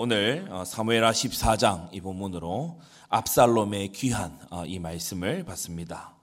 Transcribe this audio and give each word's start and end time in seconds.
오늘 0.00 0.46
어, 0.48 0.62
사무엘하 0.64 1.10
14장 1.10 1.88
이 1.90 2.00
본문으로 2.00 2.78
압살롬의 3.08 3.88
귀한 3.88 4.38
어, 4.48 4.64
이 4.64 4.78
말씀을 4.78 5.42
봤습니다. 5.42 6.14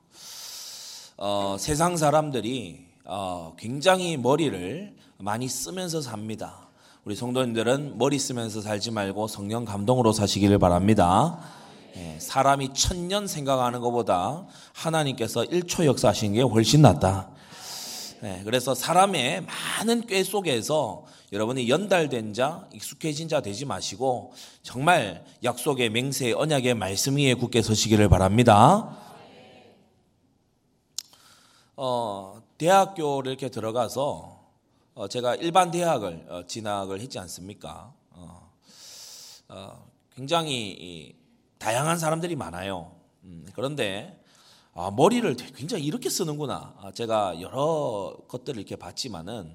어, 1.18 1.58
세상 1.60 1.98
사람들이 1.98 2.86
어, 3.04 3.54
굉장히 3.60 4.16
머리를 4.16 4.96
많이 5.18 5.50
쓰면서 5.50 6.00
삽니다. 6.00 6.70
우리 7.04 7.18
성도님들은 7.18 7.98
머리 7.98 8.18
쓰면서 8.18 8.62
살지 8.62 8.92
말고 8.92 9.28
성령 9.28 9.66
감동으로 9.66 10.14
사시기를 10.14 10.58
바랍니다. 10.58 11.38
예, 11.98 12.18
사람이 12.18 12.74
천년 12.74 13.28
생각하는 13.28 13.82
것보다 13.82 14.46
하나님께서 14.74 15.42
1초 15.44 15.86
역사하시는 15.86 16.34
게 16.34 16.42
훨씬 16.44 16.82
낫다. 16.82 17.30
예, 18.24 18.42
그래서 18.44 18.74
사람의 18.74 19.42
많은 19.42 20.08
꾀 20.08 20.24
속에서 20.24 21.06
여러분이 21.32 21.70
연달된 21.70 22.34
자, 22.34 22.68
익숙해진 22.74 23.28
자 23.28 23.42
되지 23.42 23.66
마시고 23.66 24.34
정말 24.64 25.26
약속의 25.44 25.90
맹세, 25.90 26.32
언약의 26.32 26.76
말씀 26.76 27.18
위에 27.18 27.34
굳게 27.34 27.62
서시기를 27.62 28.08
바랍니다. 28.08 28.98
어, 31.76 32.42
대학교를 32.58 33.32
이렇게 33.32 33.50
들어가서 33.50 34.40
어, 34.94 35.08
제가 35.10 35.36
일반 35.36 35.72
대학을 35.72 36.26
어, 36.30 36.48
진학을 36.48 37.02
했지 37.02 37.20
않습니까? 37.20 37.94
어, 38.12 38.52
어 39.50 39.86
굉장히 40.16 41.16
다양한 41.58 41.98
사람들이 41.98 42.38
많아요. 42.38 42.96
음, 43.26 43.46
그런데 43.54 44.18
아, 44.78 44.92
머리를 44.92 45.38
굉장히 45.56 45.86
이렇게 45.86 46.10
쓰는구나. 46.10 46.76
아, 46.82 46.92
제가 46.92 47.40
여러 47.40 48.18
것들을 48.28 48.60
이렇게 48.60 48.76
봤지만은 48.76 49.50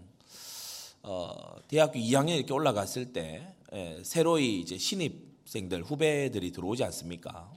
어, 1.03 1.57
대학교 1.69 1.99
2학년 1.99 2.39
이렇게 2.39 2.55
올라갔을 2.55 3.13
때 3.13 3.55
예, 3.75 4.01
새로이 4.03 4.61
이제 4.61 4.79
신입생들 4.79 5.83
후배들이 5.83 6.53
들어오지 6.53 6.85
않습니까? 6.85 7.53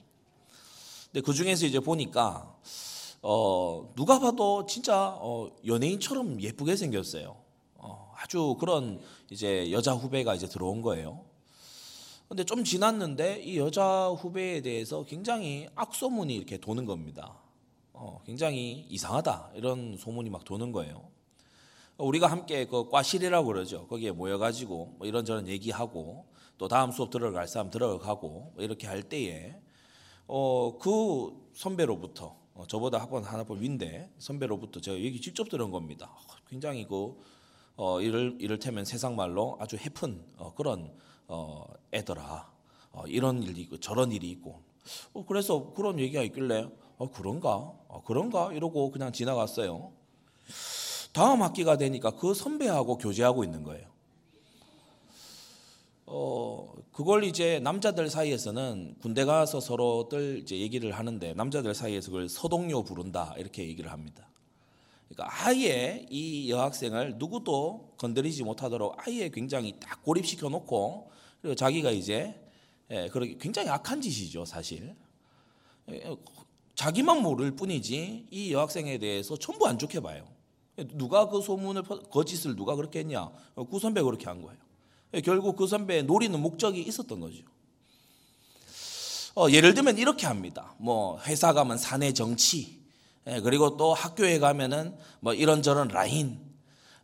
근데 1.06 1.22
그 1.26 1.34
중에서 1.34 1.66
이제 1.66 1.80
보니까 1.80 2.54
어, 3.22 3.94
누가 3.96 4.20
봐도 4.20 4.66
진짜 4.66 5.16
어, 5.22 5.50
연예인처럼 5.66 6.42
예쁘게 6.42 6.76
생겼어요. 6.76 7.38
어, 7.76 8.14
아주 8.18 8.58
그런 8.60 9.00
이제 9.30 9.72
여자 9.72 9.94
후배가 9.94 10.36
이제 10.36 10.50
들어온 10.50 10.82
거예요. 10.82 11.24
근데 12.28 12.44
좀 12.44 12.66
지났는데 12.66 13.42
이 13.42 13.58
여자 13.58 14.10
후배에 14.10 14.60
대해서 14.60 15.06
굉장히 15.06 15.70
악소문이 15.76 16.36
이렇게 16.36 16.58
도는 16.58 16.84
겁니다. 16.84 17.43
어, 18.06 18.22
굉장히 18.26 18.86
이상하다 18.90 19.52
이런 19.56 19.96
소문이 19.96 20.30
막 20.30 20.44
도는 20.44 20.74
거예요. 20.74 21.10
우리가 21.98 22.28
함께 22.28 22.66
그 22.66 22.90
과실이라고 22.90 23.48
그러죠. 23.48 23.88
거기에 23.88 24.12
모여가지고 24.12 24.96
뭐 24.98 25.08
이런저런 25.08 25.48
얘기하고 25.48 26.26
또 26.58 26.68
다음 26.68 26.92
수업 26.92 27.12
들어갈 27.12 27.48
사람 27.48 27.70
들어가고 27.70 28.52
뭐 28.56 28.64
이렇게 28.64 28.88
할 28.88 29.04
때에 29.04 29.56
어, 30.28 30.78
그 30.80 31.32
선배로부터 31.54 32.36
어, 32.56 32.66
저보다 32.68 32.98
학번 32.98 33.24
하나번 33.24 33.62
윈데 33.62 34.12
선배로부터 34.18 34.82
제가 34.82 34.98
얘기 35.00 35.22
직접 35.22 35.48
들은 35.48 35.72
겁니다. 35.72 36.12
굉장히 36.50 36.86
그 36.86 37.16
어, 37.78 38.02
이를 38.02 38.36
이를테면 38.40 38.84
세상 38.84 39.16
말로 39.16 39.56
아주 39.62 39.78
해픈 39.78 40.26
어, 40.36 40.54
그런 40.54 40.94
어, 41.30 41.64
애더라. 41.94 42.52
어, 42.92 43.04
이런 43.08 43.42
일이 43.42 43.62
있고 43.62 43.80
저런 43.80 44.12
일이 44.12 44.30
있고. 44.32 44.62
어, 45.14 45.26
그래서 45.26 45.72
그런 45.72 46.02
얘기가 46.02 46.22
있길래 46.24 46.70
어, 46.98 47.10
그런가? 47.12 47.74
어, 47.88 48.04
그런가? 48.06 48.54
이러고 48.54 48.92
그냥 48.92 49.12
지나갔어요. 49.12 49.92
다음 51.12 51.42
학기가 51.42 51.78
되니까 51.78 52.12
그 52.12 52.34
선배하고 52.34 52.98
교제하고 52.98 53.44
있는 53.44 53.64
거예요. 53.64 53.88
어, 56.06 56.74
그걸 56.92 57.24
이제 57.24 57.60
남자들 57.60 58.10
사이에서는 58.10 58.96
군대 59.02 59.26
가서 59.26 59.60
서로들 59.60 60.40
이제 60.40 60.60
얘기를 60.60 60.92
하는데 60.92 61.34
남자들 61.34 61.74
사이에서 61.74 62.12
그걸 62.12 62.30
서동요 62.30 62.84
부른다 62.84 63.34
이렇게 63.38 63.68
얘기를 63.68 63.92
합니다. 63.92 64.28
그러니까 65.08 65.46
아예 65.46 66.06
이 66.10 66.50
여학생을 66.50 67.16
누구도 67.18 67.94
건드리지 67.98 68.44
못하도록 68.44 68.96
아예 68.98 69.30
굉장히 69.30 69.80
딱 69.80 70.04
고립시켜 70.04 70.50
놓고 70.50 71.12
그리고 71.42 71.56
자기가 71.56 71.92
이제 71.92 72.40
예, 72.92 73.08
그렇게 73.10 73.38
굉장히 73.38 73.70
악한 73.70 74.02
짓이죠 74.02 74.46
사실. 74.46 74.96
예, 76.74 76.76
자기만 76.76 77.22
모를 77.22 77.56
뿐이지 77.56 78.28
이 78.30 78.54
여학생에 78.54 78.98
대해서 78.98 79.38
전부 79.38 79.68
안 79.68 79.78
좋게 79.78 80.00
봐요. 80.00 80.28
누가 80.94 81.30
그 81.30 81.42
소문을 81.42 81.84
거짓을 82.10 82.56
누가 82.56 82.76
그렇게 82.76 83.00
했냐? 83.00 83.30
구 83.70 83.80
선배가 83.80 84.06
그렇게 84.06 84.26
한 84.26 84.42
거예요. 84.42 84.58
결국 85.24 85.56
그 85.56 85.68
선배의 85.68 86.04
노리는 86.04 86.40
목적이 86.40 86.82
있었던 86.82 87.20
거죠. 87.20 87.44
어, 89.36 89.50
예를 89.50 89.74
들면 89.74 89.98
이렇게 89.98 90.26
합니다. 90.26 90.76
뭐 90.78 91.20
회사 91.22 91.54
가면 91.54 91.78
사내 91.78 92.14
정치, 92.14 92.82
예, 93.28 93.40
그리고 93.40 93.78
또 93.78 93.94
학교에 93.94 94.40
가면은 94.40 94.96
뭐 95.20 95.34
이런저런 95.34 95.88
라인, 95.88 96.40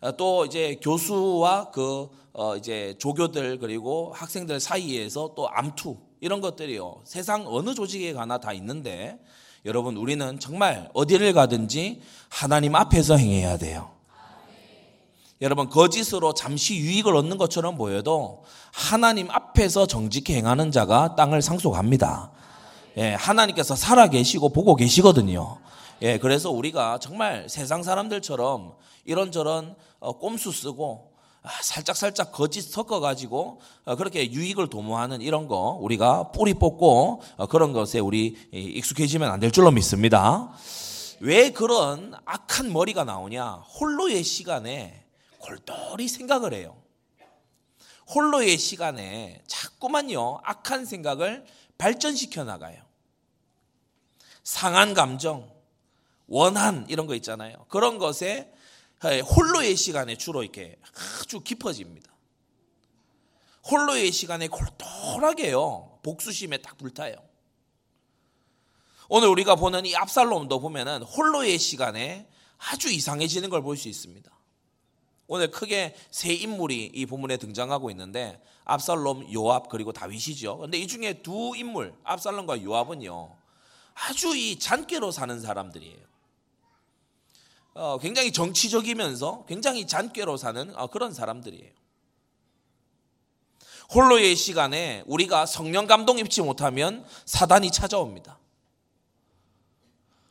어, 0.01 0.15
또 0.17 0.45
이제 0.45 0.79
교수와 0.81 1.71
그 1.71 2.09
어, 2.33 2.55
이제 2.55 2.95
조교들 2.99 3.59
그리고 3.59 4.11
학생들 4.13 4.59
사이에서 4.59 5.33
또 5.35 5.49
암투 5.49 5.97
이런 6.21 6.41
것들이요. 6.41 7.01
세상 7.03 7.45
어느 7.47 7.73
조직에 7.73 8.13
가나 8.13 8.39
다 8.39 8.53
있는데 8.53 9.19
여러분 9.65 9.97
우리는 9.97 10.39
정말 10.39 10.89
어디를 10.93 11.33
가든지 11.33 12.01
하나님 12.29 12.75
앞에서 12.75 13.17
행해야 13.17 13.57
돼요. 13.57 13.91
여러분 15.41 15.69
거짓으로 15.69 16.33
잠시 16.33 16.77
유익을 16.77 17.15
얻는 17.15 17.37
것처럼 17.37 17.77
보여도 17.77 18.43
하나님 18.73 19.29
앞에서 19.31 19.85
정직히 19.85 20.35
행하는 20.35 20.71
자가 20.71 21.15
땅을 21.15 21.41
상속합니다. 21.41 22.31
예, 22.97 23.13
하나님께서 23.13 23.75
살아 23.75 24.07
계시고 24.07 24.49
보고 24.49 24.75
계시거든요. 24.75 25.57
예, 26.01 26.17
그래서 26.17 26.49
우리가 26.51 26.99
정말 26.99 27.47
세상 27.49 27.83
사람들처럼 27.83 28.73
이런저런 29.05 29.75
어, 29.99 30.17
꼼수 30.17 30.51
쓰고 30.51 31.08
아, 31.08 31.08
살짝 31.61 31.95
살짝 31.95 32.31
거짓 32.31 32.61
섞어 32.61 32.99
가지고 32.99 33.61
어, 33.85 33.95
그렇게 33.95 34.31
유익을 34.31 34.69
도모하는 34.69 35.21
이런 35.21 35.47
거 35.47 35.77
우리가 35.81 36.31
뿌리 36.31 36.53
뽑고 36.53 37.21
어, 37.37 37.47
그런 37.47 37.71
것에 37.73 37.99
우리 37.99 38.35
익숙해지면 38.51 39.31
안 39.31 39.39
될 39.39 39.51
줄로 39.51 39.71
믿습니다. 39.71 40.51
왜 41.21 41.51
그런 41.51 42.13
악한 42.25 42.71
머리가 42.73 43.03
나오냐? 43.05 43.63
홀로의 43.79 44.23
시간에 44.23 45.05
골똘히 45.39 46.07
생각을 46.07 46.53
해요. 46.53 46.75
홀로의 48.13 48.57
시간에 48.57 49.41
자꾸만요 49.47 50.39
악한 50.43 50.85
생각을 50.85 51.45
발전시켜 51.77 52.43
나가요. 52.43 52.81
상한 54.43 54.93
감정, 54.93 55.49
원한 56.27 56.85
이런 56.89 57.07
거 57.07 57.15
있잖아요. 57.15 57.65
그런 57.69 57.97
것에 57.97 58.27
예, 58.37 58.58
홀로의 59.03 59.75
시간에 59.75 60.15
주로 60.17 60.43
이렇게 60.43 60.77
아주 61.21 61.39
깊어집니다. 61.41 62.11
홀로의 63.69 64.11
시간에 64.11 64.47
골똘하게요. 64.47 65.99
복수심에 66.03 66.57
딱 66.57 66.77
불타요. 66.77 67.15
오늘 69.07 69.27
우리가 69.29 69.55
보는 69.55 69.85
이 69.85 69.95
압살롬도 69.95 70.59
보면은 70.59 71.03
홀로의 71.03 71.57
시간에 71.57 72.27
아주 72.57 72.89
이상해지는 72.91 73.49
걸 73.49 73.61
볼 73.63 73.77
수 73.77 73.87
있습니다. 73.87 74.29
오늘 75.27 75.51
크게 75.51 75.95
세 76.11 76.33
인물이 76.33 76.91
이 76.93 77.05
본문에 77.05 77.37
등장하고 77.37 77.91
있는데 77.91 78.41
압살롬, 78.65 79.31
요압 79.33 79.69
그리고 79.69 79.93
다윗이죠. 79.93 80.57
근데 80.57 80.77
이 80.77 80.87
중에 80.87 81.21
두 81.21 81.53
인물, 81.55 81.93
압살롬과 82.03 82.63
요압은요. 82.63 83.35
아주 83.93 84.35
이 84.35 84.57
잔꾀로 84.57 85.11
사는 85.11 85.39
사람들이에요. 85.39 85.99
어, 87.79 87.97
굉장히 87.97 88.33
정치적이면서 88.33 89.45
굉장히 89.47 89.87
잔꾀로 89.87 90.35
사는 90.35 90.75
어, 90.75 90.87
그런 90.87 91.13
사람들이에요. 91.13 91.71
홀로의 93.93 94.35
시간에 94.35 95.03
우리가 95.07 95.45
성령 95.45 95.87
감동 95.87 96.19
입지 96.19 96.41
못하면 96.41 97.05
사단이 97.25 97.71
찾아옵니다. 97.71 98.37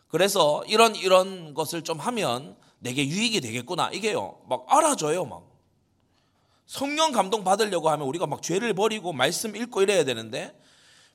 그래서 0.08 0.62
이런 0.66 0.94
이런 0.94 1.54
것을 1.54 1.82
좀 1.82 1.98
하면 1.98 2.54
내게 2.80 3.08
유익이 3.08 3.40
되겠구나. 3.40 3.90
이게요. 3.92 4.42
막 4.46 4.66
알아줘요, 4.68 5.24
막. 5.24 5.48
성령 6.66 7.12
감동 7.12 7.44
받으려고 7.44 7.88
하면 7.88 8.06
우리가 8.08 8.26
막 8.26 8.42
죄를 8.42 8.74
버리고 8.74 9.14
말씀 9.14 9.56
읽고 9.56 9.80
이래야 9.80 10.04
되는데 10.04 10.54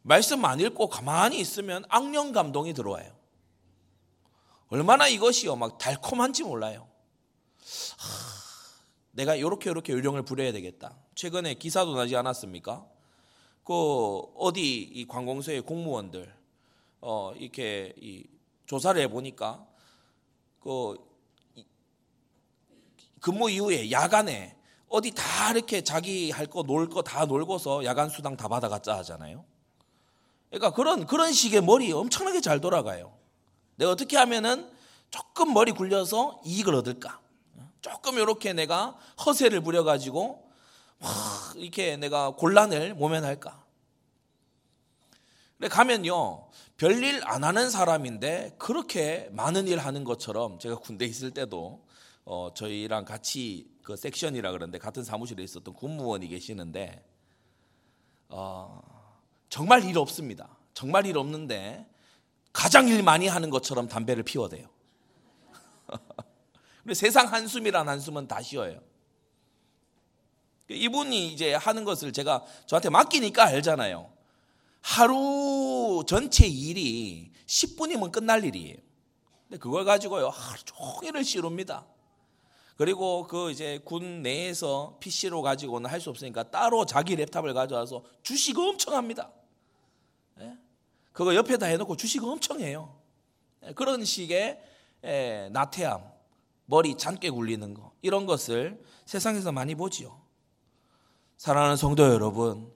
말씀 0.02 0.44
안 0.46 0.60
읽고 0.60 0.90
가만히 0.90 1.40
있으면 1.40 1.86
악령 1.90 2.32
감동이 2.32 2.74
들어와요. 2.74 3.23
얼마나 4.74 5.08
이것이요 5.08 5.56
막 5.56 5.78
달콤한지 5.78 6.42
몰라요. 6.44 6.88
하, 8.00 8.08
내가 9.12 9.36
이렇게 9.36 9.70
이렇게 9.70 9.94
요령을 9.94 10.24
부려야 10.24 10.52
되겠다. 10.52 10.98
최근에 11.14 11.54
기사도 11.54 11.94
나지 11.96 12.16
않았습니까? 12.16 12.84
그 13.64 13.74
어디 14.36 14.82
이 14.82 15.06
관공서의 15.08 15.62
공무원들 15.62 16.34
어 17.02 17.34
이렇게 17.38 17.94
이 18.02 18.26
조사를 18.66 19.00
해 19.00 19.08
보니까 19.08 19.64
그 20.60 20.96
근무 23.22 23.52
이후에 23.52 23.92
야간에 23.92 24.58
어디 24.90 25.12
다 25.12 25.52
이렇게 25.52 25.84
자기 25.84 26.32
할 26.32 26.48
거 26.48 26.64
놀 26.64 26.90
거 26.90 27.04
다 27.04 27.26
놀고서 27.26 27.86
야간 27.86 28.10
수당 28.10 28.36
다 28.36 28.48
받아갔자 28.48 28.98
하잖아요. 28.98 29.46
그러니까 30.50 30.72
그런 30.72 31.06
그런 31.06 31.32
식의 31.32 31.62
머리 31.62 31.92
엄청나게 31.92 32.42
잘 32.42 32.60
돌아가요. 32.60 33.16
내가 33.76 33.92
어떻게 33.92 34.18
하면은 34.18 34.70
조금 35.10 35.54
머리 35.54 35.72
굴려서 35.72 36.42
이익을 36.46 36.76
얻을까? 36.76 37.22
조금 37.82 38.18
이렇게 38.18 38.54
내가 38.54 38.98
허세를 39.26 39.62
부려가지고 39.62 40.50
이렇게 41.56 41.98
내가 41.98 42.32
곤란을 42.32 42.96
모면할까? 42.96 43.64
근데 45.58 45.68
가면요 45.68 46.50
별일 46.78 47.22
안 47.26 47.44
하는 47.44 47.70
사람인데 47.70 48.56
그렇게 48.58 49.30
많은 49.32 49.68
일 49.68 49.80
하는 49.80 50.04
것처럼 50.04 50.60
제가 50.60 50.78
군대 50.78 51.06
있을 51.06 51.32
때도 51.32 51.86
어, 52.26 52.50
저희랑 52.54 53.06
같이 53.06 53.70
그 53.84 53.96
섹션이라 53.96 54.52
그러는데 54.52 54.80
같은 54.80 55.04
사무실에 55.04 55.44
있었던 55.44 55.74
군무원이 55.74 56.28
계시는데 56.30 57.04
어, 58.30 58.82
정말 59.50 59.84
일 59.84 59.98
없습니다. 59.98 60.58
정말 60.74 61.06
일 61.06 61.18
없는데 61.18 61.86
가장 62.54 62.88
일 62.88 63.04
많이 63.04 63.28
하는 63.28 63.50
것처럼 63.50 63.88
담배를 63.88 64.24
피워대요. 64.24 64.70
근데 66.84 66.94
세상 66.94 67.28
한숨이란 67.28 67.90
한숨은 67.90 68.28
다 68.28 68.42
쉬어요. 68.42 68.80
이분이 70.70 71.34
이제 71.34 71.54
하는 71.56 71.84
것을 71.84 72.14
제가 72.14 72.46
저한테 72.68 72.90
맡기니까 72.90 73.46
알잖아요. 73.46 74.12
하루 74.82 76.04
전체 76.08 76.48
일이 76.48 77.32
10분이면 77.46 78.12
끝날 78.12 78.44
일이에요. 78.46 78.78
근데 79.48 79.58
그걸 79.60 79.86
가지고요, 79.86 80.30
하루 80.30 80.60
종일을 80.64 81.24
씨룹니다. 81.24 81.86
그리고 82.76 83.28
그 83.28 83.52
이제 83.52 83.80
군 83.84 84.24
내에서 84.24 84.98
PC로 85.00 85.42
가지고는 85.42 85.90
할 85.90 86.02
수 86.02 86.10
없으니까 86.10 86.44
따로 86.50 86.86
자기 86.86 87.16
랩탑을 87.16 87.54
가져와서 87.54 88.04
주식 88.24 88.58
엄청 88.58 88.96
합니다. 88.96 89.32
예? 91.14 91.16
그거 91.16 91.36
옆에다 91.36 91.68
해놓고 91.68 91.96
주식 91.96 92.24
엄청 92.24 92.60
해요. 92.60 92.94
예, 93.66 93.74
그런 93.74 94.04
식의 94.04 94.60
예, 95.06 95.50
나태함, 95.52 96.02
머리 96.66 96.96
잔게 96.96 97.30
굴리는 97.30 97.74
거 97.74 97.92
이런 98.02 98.26
것을 98.26 98.82
세상에서 99.06 99.52
많이 99.52 99.76
보지요. 99.76 100.20
사랑하는 101.38 101.76
성도 101.76 102.04
여러분, 102.04 102.72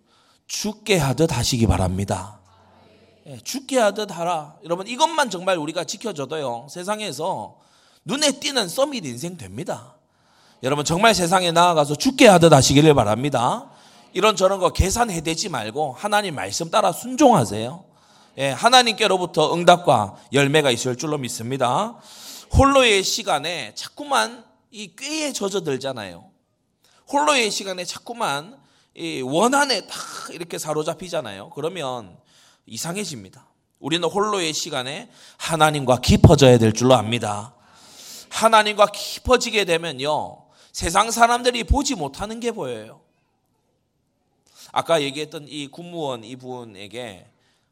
죽게 0.48 0.98
하듯 0.98 1.36
하시기 1.36 1.68
바랍니다. 1.68 2.40
예, 3.26 3.38
죽게 3.38 3.80
하듯 3.80 4.16
하라. 4.16 4.58
여러분 4.64 4.88
이것만 4.88 5.30
정말 5.30 5.58
우리가 5.58 5.84
지켜줘도요. 5.84 6.68
세상에서 6.70 7.60
눈에 8.06 8.40
띄는 8.40 8.70
서밋 8.70 9.06
인생 9.06 9.36
됩니다. 9.36 9.96
여러분 10.64 10.86
정말 10.86 11.14
세상에 11.14 11.52
나아가서 11.52 11.96
죽게 11.96 12.28
하듯 12.28 12.54
하시기를 12.54 12.94
바랍니다. 12.94 13.70
이런 14.14 14.36
저런 14.36 14.60
거 14.60 14.72
계산해대지 14.72 15.50
말고 15.50 15.94
하나님 15.94 16.36
말씀 16.36 16.72
따라 16.72 16.92
순종하세요. 16.92 17.87
예, 18.40 18.50
하나님께로부터 18.50 19.56
응답과 19.56 20.16
열매가 20.32 20.70
있을 20.70 20.96
줄로 20.96 21.18
믿습니다. 21.18 22.00
홀로의 22.56 23.04
시간에 23.04 23.74
자꾸만 23.74 24.46
이 24.70 24.96
꾀에 24.96 25.34
젖어들잖아요. 25.34 26.30
홀로의 27.12 27.50
시간에 27.50 27.84
자꾸만 27.84 28.56
이 28.94 29.22
원한에 29.22 29.88
딱 29.88 29.98
이렇게 30.32 30.60
사로잡히잖아요. 30.60 31.50
그러면 31.56 32.16
이상해집니다. 32.68 33.48
우리는 33.80 34.08
홀로의 34.08 34.54
시간에 34.54 35.10
하나님과 35.38 36.02
깊어져야 36.02 36.60
될 36.60 36.74
줄로 36.74 36.94
압니다. 36.94 37.56
하나님과 38.30 38.88
깊어지게 38.88 39.66
되면요. 39.66 40.46
세상 40.72 41.10
사람들이 41.10 41.64
보지 41.64 41.96
못하는 41.96 42.40
게 42.40 42.52
보여요. 42.52 43.02
아까 44.72 45.02
얘기했던 45.02 45.48
이 45.48 45.68
군무원 45.68 46.24
이분에게 46.24 47.26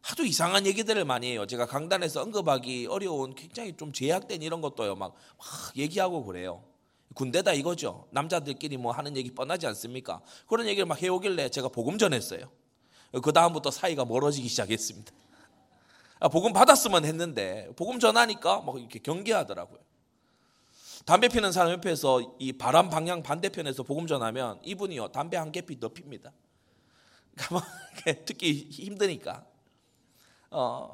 하도 0.06 0.24
이상한 0.24 0.68
얘기들을 0.68 1.04
많이 1.04 1.32
해요. 1.32 1.48
제가 1.48 1.66
강단에서 1.66 2.22
언급하기 2.22 2.86
어려운 2.92 3.34
굉장히 3.34 3.76
좀 3.76 3.92
제약된 3.92 4.44
이런 4.44 4.62
것도요. 4.62 4.96
막, 4.96 5.16
막 5.40 5.48
얘기하고 5.76 6.24
그래요. 6.26 6.64
군대다 7.16 7.54
이거죠. 7.54 8.08
남자들끼리 8.12 8.78
뭐 8.78 8.92
하는 8.92 9.18
얘기 9.18 9.32
뻔하지 9.32 9.66
않습니까? 9.66 10.22
그런 10.48 10.68
얘기를 10.68 10.86
막 10.86 11.02
해오길래 11.02 11.50
제가 11.50 11.70
복음 11.70 11.98
전했어요. 11.98 12.52
그 13.24 13.34
다음부터 13.34 13.72
사이가 13.72 14.06
멀어지기 14.06 14.48
시작했습니다. 14.48 15.12
아, 16.20 16.28
복음 16.28 16.54
받았으면 16.54 17.04
했는데 17.04 17.70
복음 17.76 18.00
전하니까 18.00 18.62
막 18.62 18.78
이렇게 18.78 19.00
경계하더라고요. 19.00 19.80
담배 21.08 21.30
피는 21.30 21.52
사람 21.52 21.72
옆에서 21.74 22.36
이 22.38 22.54
바람 22.54 22.92
방향 22.92 23.24
반대편에서 23.24 23.82
복음 23.84 24.06
전하면 24.06 24.60
이분이요 24.64 25.08
담배 25.08 25.38
한 25.38 25.52
개 25.52 25.62
피 25.62 25.80
더 25.80 25.90
핍니다. 25.90 26.32
듣기 28.26 28.70
힘드니까. 28.70 29.46
어, 30.58 30.90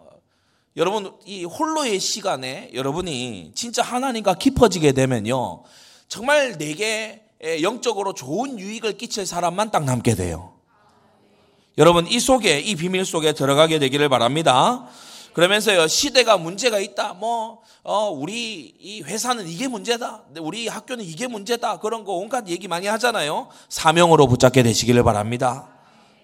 여러분 0.75 1.13
이 1.24 1.46
홀로의 1.46 2.00
시간에 2.00 2.72
여러분이 2.74 3.52
진짜 3.54 3.84
하나님과 3.84 4.34
깊어지게 4.34 4.94
되면요 4.94 5.62
정말 6.08 6.58
내게 6.58 7.22
영적으로 7.62 8.13
좋은 8.13 8.60
유익을 8.60 8.98
끼칠 8.98 9.28
사람만 9.28 9.69
딱 9.69 9.84
남게 9.84 10.16
돼요. 10.16 10.54
여러분 11.78 12.08
이 12.08 12.19
속에 12.19 12.60
이 12.60 12.75
비밀 12.75 13.06
속에 13.06 13.34
들어가게 13.34 13.78
되기를 13.78 14.10
바랍니다. 14.10 14.88
그러면서요 15.34 15.88
시대가 15.88 16.38
문제가 16.38 16.80
있다. 16.80 17.14
뭐 17.14 17.62
어, 17.84 18.10
우리 18.10 18.74
이 18.80 19.02
회사는 19.04 19.48
이게 19.48 19.68
문제다. 19.68 20.24
우리 20.40 20.68
학교는 20.68 21.06
이게 21.06 21.28
문제다. 21.28 21.78
그런 21.80 22.04
거 22.04 22.14
온갖 22.14 22.48
얘기 22.48 22.68
많이 22.68 22.88
하잖아요. 22.88 23.48
사명으로 23.69 24.25
붙잡게 24.28 24.64
되시기를 24.64 25.04
바랍니다. 25.04 25.70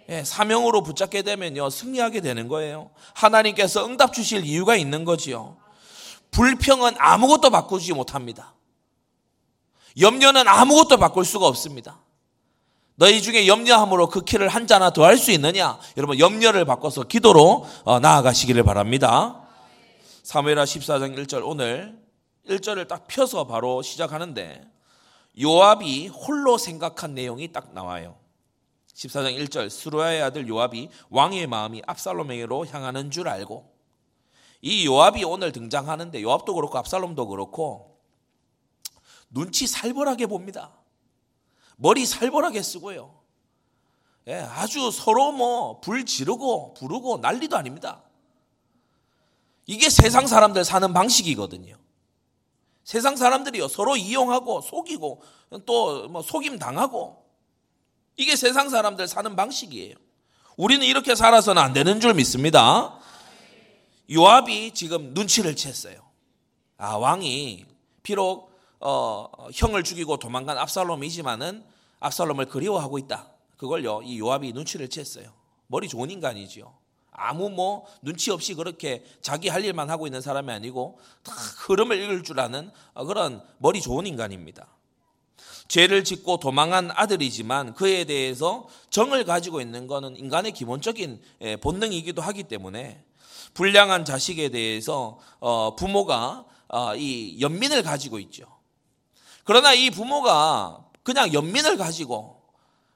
예, 0.09 0.23
사명으로 0.23 0.83
붙잡게 0.83 1.21
되면요 1.21 1.69
승리하게 1.69 2.21
되는 2.21 2.47
거예요. 2.47 2.91
하나님께서 3.13 3.85
응답 3.85 4.13
주실 4.13 4.45
이유가 4.45 4.75
있는 4.75 5.03
거지요. 5.05 5.57
불평은 6.31 6.95
아무것도 6.97 7.49
바꾸지 7.49 7.93
못합니다. 7.93 8.53
염려는 9.99 10.47
아무것도 10.47 10.97
바꿀 10.97 11.25
수가 11.25 11.47
없습니다. 11.47 11.99
너희 12.95 13.21
중에 13.21 13.47
염려함으로 13.47 14.07
그 14.09 14.21
키를 14.23 14.47
한 14.47 14.65
자나 14.67 14.89
더 14.91 15.03
할 15.03 15.17
수 15.17 15.31
있느냐? 15.31 15.79
여러분 15.97 16.17
염려를 16.19 16.65
바꿔서 16.65 17.03
기도로 17.03 17.65
어, 17.83 17.99
나아가시기를 17.99 18.63
바랍니다. 18.63 19.41
사무엘하 20.23 20.63
14장 20.65 21.15
1절 21.17 21.41
오늘 21.45 21.97
1절을 22.49 22.87
딱 22.87 23.07
펴서 23.07 23.45
바로 23.45 23.81
시작하는데 23.81 24.63
요압이 25.41 26.07
홀로 26.07 26.57
생각한 26.57 27.13
내용이 27.13 27.51
딱 27.51 27.73
나와요. 27.73 28.15
14장 28.97 29.37
1절 29.47 29.69
스루야의 29.69 30.23
아들 30.23 30.47
요압이 30.47 30.89
왕의 31.09 31.45
마음이 31.45 31.83
압살롬에게로 31.85 32.65
향하는 32.65 33.11
줄 33.11 33.27
알고 33.27 33.71
이 34.61 34.87
요압이 34.87 35.23
오늘 35.23 35.51
등장하는데 35.51 36.19
요압도 36.23 36.55
그렇고 36.55 36.79
압살롬도 36.79 37.27
그렇고 37.27 37.99
눈치 39.29 39.67
살벌하게 39.67 40.25
봅니다. 40.25 40.71
머리 41.75 42.07
살벌하게 42.07 42.63
쓰고요. 42.63 43.13
예, 44.27 44.35
아주 44.35 44.89
서로 44.89 45.31
뭐 45.31 45.79
불 45.79 46.03
지르고 46.05 46.73
부르고 46.73 47.17
난리도 47.19 47.55
아닙니다. 47.55 48.01
이게 49.67 49.91
세상 49.91 50.25
사람들 50.25 50.65
사는 50.65 50.91
방식이거든요. 50.91 51.77
세상 52.83 53.15
사람들이요 53.15 53.67
서로 53.67 53.95
이용하고 53.95 54.61
속이고 54.61 55.21
또 55.67 56.07
뭐 56.09 56.23
속임 56.23 56.57
당하고 56.57 57.26
이게 58.17 58.35
세상 58.35 58.69
사람들 58.69 59.07
사는 59.07 59.35
방식이에요. 59.35 59.95
우리는 60.57 60.85
이렇게 60.85 61.13
살아서는 61.13 61.61
안 61.61 61.71
되는 61.71 61.99
줄 61.99 62.15
믿습니다. 62.15 62.99
요압이 64.11 64.73
지금 64.73 65.13
눈치를 65.13 65.53
챘어요. 65.53 66.01
아, 66.77 66.95
왕이 66.95 67.65
비록 68.01 68.51
어, 68.79 69.27
형을 69.53 69.83
죽이고 69.83 70.17
도망간 70.17 70.57
압살롬이지만은 70.57 71.63
압살롬을 71.99 72.47
그리워하고 72.47 72.97
있다. 72.97 73.29
그걸요, 73.57 74.01
이 74.03 74.19
요압이 74.19 74.53
눈치를 74.53 74.87
챘어요. 74.87 75.31
머리 75.67 75.87
좋은 75.87 76.09
인간이지요. 76.09 76.73
아무 77.11 77.49
뭐 77.49 77.85
눈치 78.01 78.31
없이 78.31 78.53
그렇게 78.53 79.03
자기 79.21 79.49
할 79.49 79.65
일만 79.65 79.89
하고 79.89 80.07
있는 80.07 80.21
사람이 80.21 80.51
아니고 80.51 80.99
다 81.23 81.33
흐름을 81.33 81.99
읽을 82.03 82.23
줄 82.23 82.39
아는 82.39 82.71
그런 82.93 83.43
머리 83.57 83.81
좋은 83.81 84.05
인간입니다. 84.05 84.67
죄를 85.67 86.03
짓고 86.03 86.37
도망한 86.37 86.91
아들이지만 86.93 87.73
그에 87.73 88.05
대해서 88.05 88.67
정을 88.89 89.25
가지고 89.25 89.61
있는 89.61 89.87
것은 89.87 90.15
인간의 90.15 90.53
기본적인 90.53 91.21
예, 91.41 91.55
본능이기도 91.57 92.21
하기 92.21 92.43
때문에 92.43 93.03
불량한 93.53 94.05
자식에 94.05 94.49
대해서 94.49 95.19
어, 95.39 95.75
부모가 95.75 96.45
어, 96.69 96.95
이 96.95 97.39
연민을 97.41 97.83
가지고 97.83 98.19
있죠. 98.19 98.45
그러나 99.43 99.73
이 99.73 99.89
부모가 99.89 100.85
그냥 101.03 101.33
연민을 101.33 101.77
가지고 101.77 102.41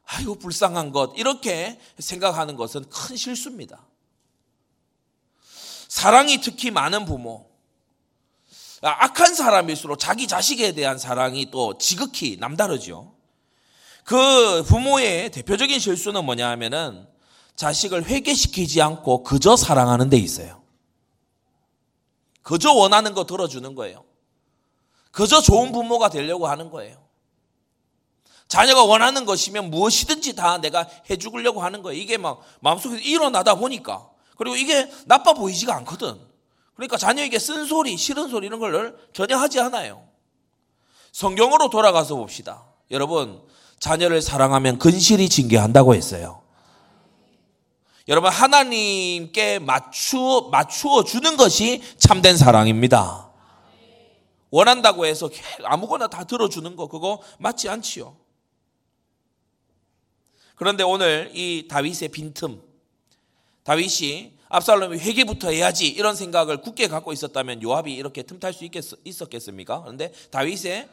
아이고 0.06 0.36
불쌍한 0.36 0.92
것 0.92 1.14
이렇게 1.16 1.80
생각하는 2.00 2.58
것은 2.58 2.90
큰 2.90 3.16
실수입니다. 3.16 3.86
사랑이 5.88 6.40
특히 6.40 6.72
많은 6.72 7.06
부모, 7.06 7.51
악한 8.82 9.36
사람일수록 9.36 10.00
자기 10.00 10.28
자식에 10.28 10.72
대한 10.74 10.98
사랑이 10.98 11.52
또 11.52 11.78
지극히 11.78 12.38
남다르죠. 12.40 13.14
그 14.04 14.64
부모의 14.64 15.32
대표적인 15.32 15.80
실수는 15.80 16.26
뭐냐 16.26 16.50
하면은 16.50 17.08
자식을 17.56 18.06
회개시키지 18.06 18.82
않고 18.82 19.24
그저 19.24 19.56
사랑하는 19.56 20.10
데 20.10 20.18
있어요. 20.18 20.64
그저 22.42 22.74
원하는 22.74 23.14
거 23.14 23.26
들어주는 23.26 23.76
거예요. 23.76 24.04
그저 25.12 25.42
좋은 25.42 25.72
부모가 25.72 26.10
되려고 26.10 26.48
하는 26.48 26.72
거예요. 26.72 26.98
자녀가 28.48 28.84
원하는 28.84 29.26
것이면 29.26 29.70
무엇이든지 29.70 30.36
다 30.36 30.58
내가 30.58 30.88
해 31.10 31.18
주려고 31.18 31.62
하는 31.62 31.84
거예요. 31.84 32.02
이게 32.02 32.18
막 32.18 32.42
마음속에서 32.62 33.02
일어나다 33.02 33.56
보니까. 33.56 34.10
그리고 34.38 34.56
이게 34.56 34.92
나빠 35.06 35.34
보이지가 35.34 35.76
않거든. 35.78 36.31
그러니까 36.82 36.98
자녀에게 36.98 37.38
쓴소리, 37.38 37.96
싫은 37.96 38.30
소리 38.30 38.48
이런 38.48 38.60
걸 38.60 38.98
전혀 39.14 39.38
하지 39.38 39.60
않아요. 39.60 40.04
성경으로 41.12 41.70
돌아가서 41.70 42.16
봅시다. 42.16 42.66
여러분, 42.90 43.40
자녀를 43.80 44.20
사랑하면 44.20 44.80
근실이 44.80 45.30
징계한다고 45.30 45.94
했어요. 45.94 46.42
여러분, 48.08 48.32
하나님께 48.32 49.60
맞추, 49.60 50.50
맞추어 50.52 51.04
주는 51.04 51.38
것이 51.38 51.84
참된 52.00 52.36
사랑입니다. 52.36 53.30
원한다고 54.50 55.06
해서 55.06 55.30
아무거나 55.64 56.08
다 56.08 56.24
들어주는 56.24 56.76
거, 56.76 56.88
그거 56.88 57.22
맞지 57.38 57.70
않지요. 57.70 58.18
그런데 60.56 60.82
오늘 60.82 61.30
이 61.36 61.68
다윗의 61.70 62.10
빈틈, 62.10 62.60
다윗이 63.66 64.41
압살롬이 64.52 65.00
회개부터 65.00 65.50
해야지 65.52 65.88
이런 65.88 66.14
생각을 66.14 66.58
굳게 66.62 66.90
갖고 66.90 67.14
있었다면 67.14 67.64
요압이 67.64 67.94
이렇게 67.94 68.22
틈탈 68.24 68.54
수 68.54 68.66
있겠, 68.66 68.84
있었겠습니까? 69.06 69.82
그런데 69.82 70.12
다윗의 70.30 70.90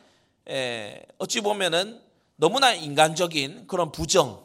에, 0.48 1.02
어찌 1.18 1.40
보면은 1.40 2.00
너무나 2.36 2.72
인간적인 2.72 3.66
그런 3.66 3.90
부정, 3.90 4.40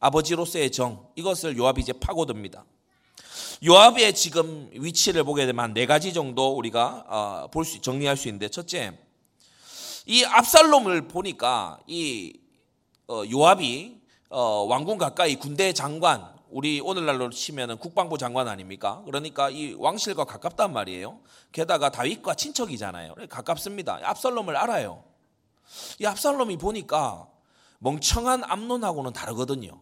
아버지로서의 0.00 0.72
정 0.72 1.08
이것을 1.14 1.56
요압이 1.56 1.80
이제 1.80 1.92
파고듭니다. 1.92 2.64
요압의 3.64 4.14
지금 4.14 4.68
위치를 4.72 5.22
보게 5.22 5.46
되면 5.46 5.62
한 5.64 5.72
네 5.72 5.86
가지 5.86 6.12
정도 6.12 6.56
우리가 6.56 7.04
어, 7.08 7.48
볼수 7.52 7.80
정리할 7.80 8.16
수 8.16 8.26
있는데 8.26 8.48
첫째, 8.48 8.98
이 10.04 10.24
압살롬을 10.24 11.06
보니까 11.08 11.78
이 11.86 12.32
어, 13.06 13.22
요압이 13.30 14.00
어, 14.30 14.66
왕궁 14.68 14.98
가까이 14.98 15.36
군대 15.36 15.72
장관, 15.72 16.37
우리 16.50 16.80
오늘날로 16.80 17.30
치면은 17.30 17.76
국방부 17.76 18.16
장관 18.16 18.48
아닙니까? 18.48 19.02
그러니까 19.04 19.50
이 19.50 19.74
왕실과 19.74 20.24
가깝단 20.24 20.72
말이에요. 20.72 21.20
게다가 21.52 21.90
다윗과 21.90 22.34
친척이잖아요. 22.34 23.14
가깝습니다. 23.28 24.00
압살롬을 24.02 24.56
알아요. 24.56 25.04
이 26.00 26.06
압살롬이 26.06 26.56
보니까 26.56 27.28
멍청한 27.78 28.44
암론하고는 28.44 29.12
다르거든요. 29.12 29.78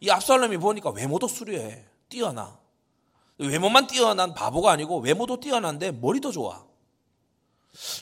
이 0.00 0.10
압살롬이 0.10 0.58
보니까 0.58 0.90
외모도 0.90 1.28
수려해. 1.28 1.84
뛰어나. 2.08 2.58
외모만 3.38 3.86
뛰어난 3.86 4.34
바보가 4.34 4.70
아니고 4.72 4.98
외모도 4.98 5.40
뛰어난데 5.40 5.92
머리도 5.92 6.30
좋아. 6.30 6.64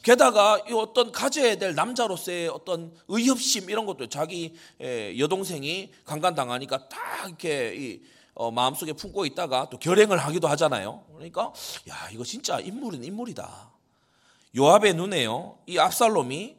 게다가 0.02 0.62
이 0.68 0.72
어떤 0.72 1.12
가져야 1.12 1.56
될 1.56 1.74
남자로서의 1.74 2.48
어떤 2.48 2.94
의협심 3.08 3.70
이런 3.70 3.86
것도 3.86 4.08
자기 4.08 4.54
여동생이 5.18 5.92
강간당하니까 6.04 6.88
딱 6.88 7.26
이렇게 7.26 8.00
어, 8.34 8.50
마음속에 8.50 8.92
품고 8.94 9.26
있다가 9.26 9.68
또 9.70 9.78
결행을 9.78 10.18
하기도 10.18 10.48
하잖아요. 10.48 11.04
그러니까 11.14 11.52
야 11.88 12.08
이거 12.12 12.24
진짜 12.24 12.60
인물은 12.60 13.04
인물이다. 13.04 13.70
요압의 14.56 14.94
눈에요 14.94 15.58
이 15.66 15.78
압살롬이 15.78 16.56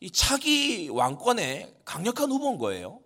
이 0.00 0.10
차기 0.10 0.88
왕권의 0.88 1.74
강력한 1.84 2.30
후보인 2.30 2.58
거예요. 2.58 3.00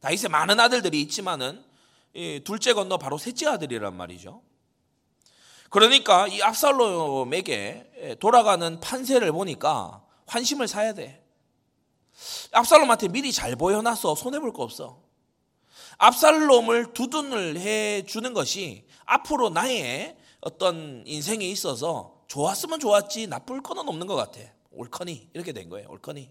다윗의 0.00 0.30
많은 0.30 0.60
아들들이 0.60 1.00
있지만은 1.02 1.64
둘째 2.44 2.74
건너 2.74 2.98
바로 2.98 3.18
셋째 3.18 3.46
아들이란 3.46 3.96
말이죠. 3.96 4.42
그러니까 5.70 6.28
이 6.28 6.42
압살롬에게 6.42 7.85
돌아가는 8.20 8.80
판세를 8.80 9.32
보니까 9.32 10.04
환심을 10.26 10.68
사야 10.68 10.92
돼. 10.92 11.24
압살롬한테 12.52 13.08
미리 13.08 13.32
잘 13.32 13.56
보여놔서 13.56 14.14
손해볼 14.14 14.52
거 14.52 14.62
없어. 14.62 15.02
압살롬을 15.98 16.92
두둔을 16.92 17.58
해 17.58 18.04
주는 18.04 18.32
것이 18.32 18.86
앞으로 19.04 19.50
나의 19.50 20.16
어떤 20.40 21.02
인생에 21.06 21.44
있어서 21.46 22.22
좋았으면 22.28 22.80
좋았지 22.80 23.26
나쁠 23.28 23.62
거는 23.62 23.88
없는 23.88 24.06
것 24.06 24.14
같아. 24.14 24.40
옳거니 24.72 25.30
이렇게 25.32 25.52
된 25.52 25.68
거예요. 25.68 25.88
옳거니 25.90 26.30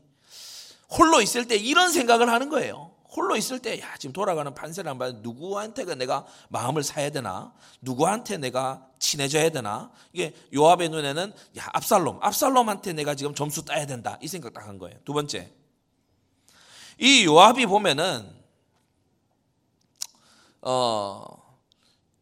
홀로 0.97 1.21
있을 1.21 1.47
때 1.47 1.55
이런 1.55 1.91
생각을 1.91 2.29
하는 2.29 2.49
거예요. 2.49 2.94
홀로 3.15 3.35
있을 3.37 3.59
때, 3.59 3.79
야, 3.79 3.95
지금 3.97 4.11
돌아가는 4.13 4.53
판세를 4.53 4.89
한 4.89 4.97
번, 4.97 5.21
누구한테가 5.21 5.95
내가 5.95 6.25
마음을 6.49 6.83
사야 6.83 7.09
되나? 7.09 7.53
누구한테 7.81 8.37
내가 8.37 8.87
친해져야 8.99 9.49
되나? 9.51 9.91
이게 10.11 10.33
요압의 10.53 10.89
눈에는, 10.89 11.33
야, 11.57 11.69
압살롬, 11.73 12.19
압살롬한테 12.21 12.93
내가 12.93 13.15
지금 13.15 13.33
점수 13.33 13.63
따야 13.63 13.85
된다. 13.85 14.17
이 14.21 14.27
생각 14.27 14.53
딱 14.53 14.67
한 14.67 14.77
거예요. 14.77 14.97
두 15.05 15.13
번째. 15.13 15.51
이 16.99 17.25
요압이 17.25 17.65
보면은, 17.67 18.29
어, 20.61 21.23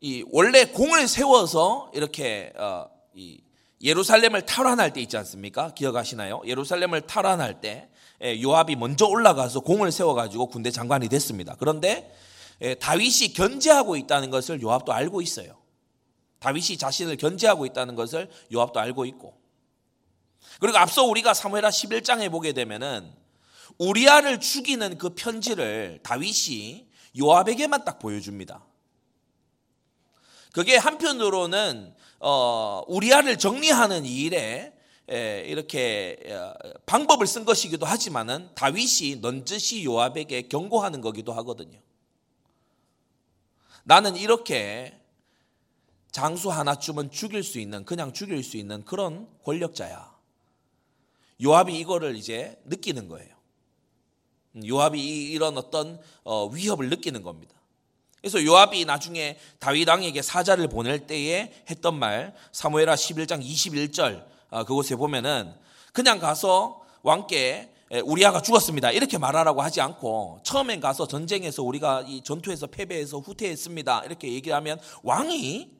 이 0.02 0.26
원래 0.32 0.66
공을 0.66 1.08
세워서 1.08 1.92
이렇게, 1.94 2.52
어, 2.58 2.90
이 3.14 3.42
예루살렘을 3.82 4.46
탈환할 4.46 4.94
때 4.94 5.02
있지 5.02 5.18
않습니까? 5.18 5.74
기억하시나요? 5.74 6.42
예루살렘을 6.46 7.02
탈환할 7.02 7.62
때, 7.62 7.70
예, 7.70 7.93
요압이 8.22 8.76
먼저 8.76 9.06
올라가서 9.06 9.62
공을 9.62 9.92
세워가지고 9.92 10.48
군대 10.48 10.72
장관이 10.72 11.10
됐습니다. 11.10 11.56
그런데 11.58 12.14
예, 12.62 12.76
다윗이 12.76 13.34
견제하고 13.34 13.96
있다는 13.98 14.30
것을 14.30 14.62
요압도 14.62 14.94
알고 14.94 15.22
있어요. 15.22 15.58
다윗이 16.40 16.78
자신을 16.78 17.18
견제하고 17.18 17.66
있다는 17.66 17.96
것을 17.96 18.30
요압도 18.54 18.80
알고 18.80 19.06
있고. 19.06 19.38
그리고 20.60 20.78
앞서 20.78 21.04
우리가 21.04 21.34
사무엘하 21.34 21.70
11장에 21.70 22.30
보게 22.30 22.54
되면은 22.54 23.12
우리아를 23.78 24.40
죽이는 24.40 24.98
그 24.98 25.10
편지를 25.16 26.00
다윗이 26.04 26.88
요압에게만 27.18 27.86
딱 27.86 28.00
보여줍니다. 28.00 28.64
그게 30.52 30.78
한편으로는 30.78 31.96
어, 32.20 32.84
우리아를 32.88 33.38
정리하는 33.38 34.06
일에 34.06 34.73
이렇게 35.08 36.18
어, 36.28 36.54
방법을 36.86 37.28
쓴 37.28 37.46
것이기도 37.46 37.86
하지만은 37.86 38.50
다윗이 38.56 39.18
넌지시 39.22 39.84
요압에게 39.84 40.44
경고하는 40.44 41.02
거기도 41.02 41.34
하거든요. 41.34 41.80
나는 43.84 44.16
이렇게 44.16 44.98
장수 46.12 46.50
하나쯤은 46.50 47.12
죽일 47.12 47.44
수 47.44 47.60
있는 47.60 47.84
그냥 47.86 48.14
죽일 48.14 48.44
수 48.44 48.56
있는 48.56 48.86
그런 48.86 49.28
권력자야. 49.44 50.14
요압이 51.42 51.78
이거를 51.80 52.16
이제 52.16 52.62
느끼는 52.66 53.10
거예요. 53.10 53.34
음, 54.56 54.66
요압이 54.66 55.32
이런 55.32 55.58
어떤 55.58 56.00
어, 56.24 56.48
위협을 56.48 56.90
느끼는 56.90 57.24
겁니다. 57.24 57.54
그래서 58.22 58.42
요압이 58.42 58.86
나중에 58.86 59.38
다윗 59.60 59.90
왕에게 59.90 60.22
사자를 60.22 60.70
보낼 60.70 61.08
때에 61.08 61.52
했던 61.70 62.00
말 62.00 62.34
사무엘하 62.54 62.96
11장 62.96 63.44
21절 63.44 64.22
아, 64.22 64.33
그곳에 64.62 64.96
보면은 64.96 65.54
그냥 65.94 66.20
가서 66.20 66.82
왕께 67.02 67.74
우리아가 68.06 68.42
죽었습니다. 68.42 68.92
이렇게 68.92 69.18
말하라고 69.18 69.62
하지 69.62 69.82
않고 69.82 70.40
처음엔 70.44 70.80
가서 70.80 71.08
전쟁에서 71.08 71.64
우리가 71.64 72.04
이 72.08 72.22
전투에서 72.24 72.68
패배해서 72.68 73.20
후퇴했습니다. 73.20 74.04
이렇게 74.06 74.32
얘기하면 74.34 74.80
왕이 75.04 75.72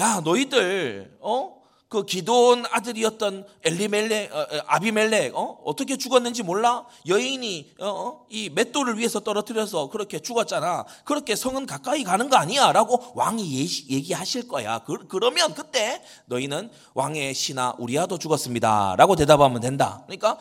야 0.00 0.20
너희들 0.24 1.18
어 1.20 1.59
그 1.90 2.04
기도원 2.04 2.64
아들이었던 2.70 3.44
엘리멜렉, 3.64 4.32
어, 4.32 4.38
어, 4.38 4.46
아비멜렉, 4.68 5.36
어? 5.36 5.60
어떻게 5.64 5.96
죽었는지 5.96 6.44
몰라? 6.44 6.86
여인이, 7.08 7.72
어, 7.80 7.88
어? 7.88 8.26
이 8.30 8.48
맷돌을 8.48 8.96
위해서 8.96 9.18
떨어뜨려서 9.18 9.90
그렇게 9.90 10.20
죽었잖아. 10.20 10.86
그렇게 11.04 11.34
성은 11.34 11.66
가까이 11.66 12.04
가는 12.04 12.30
거 12.30 12.36
아니야? 12.36 12.70
라고 12.70 13.02
왕이 13.16 13.60
예시, 13.60 13.90
얘기하실 13.90 14.46
거야. 14.46 14.78
그, 14.86 15.08
그러면 15.08 15.52
그때 15.52 16.00
너희는 16.26 16.70
왕의 16.94 17.34
신하 17.34 17.74
우리아도 17.76 18.18
죽었습니다. 18.18 18.94
라고 18.96 19.16
대답하면 19.16 19.60
된다. 19.60 20.04
그러니까 20.06 20.38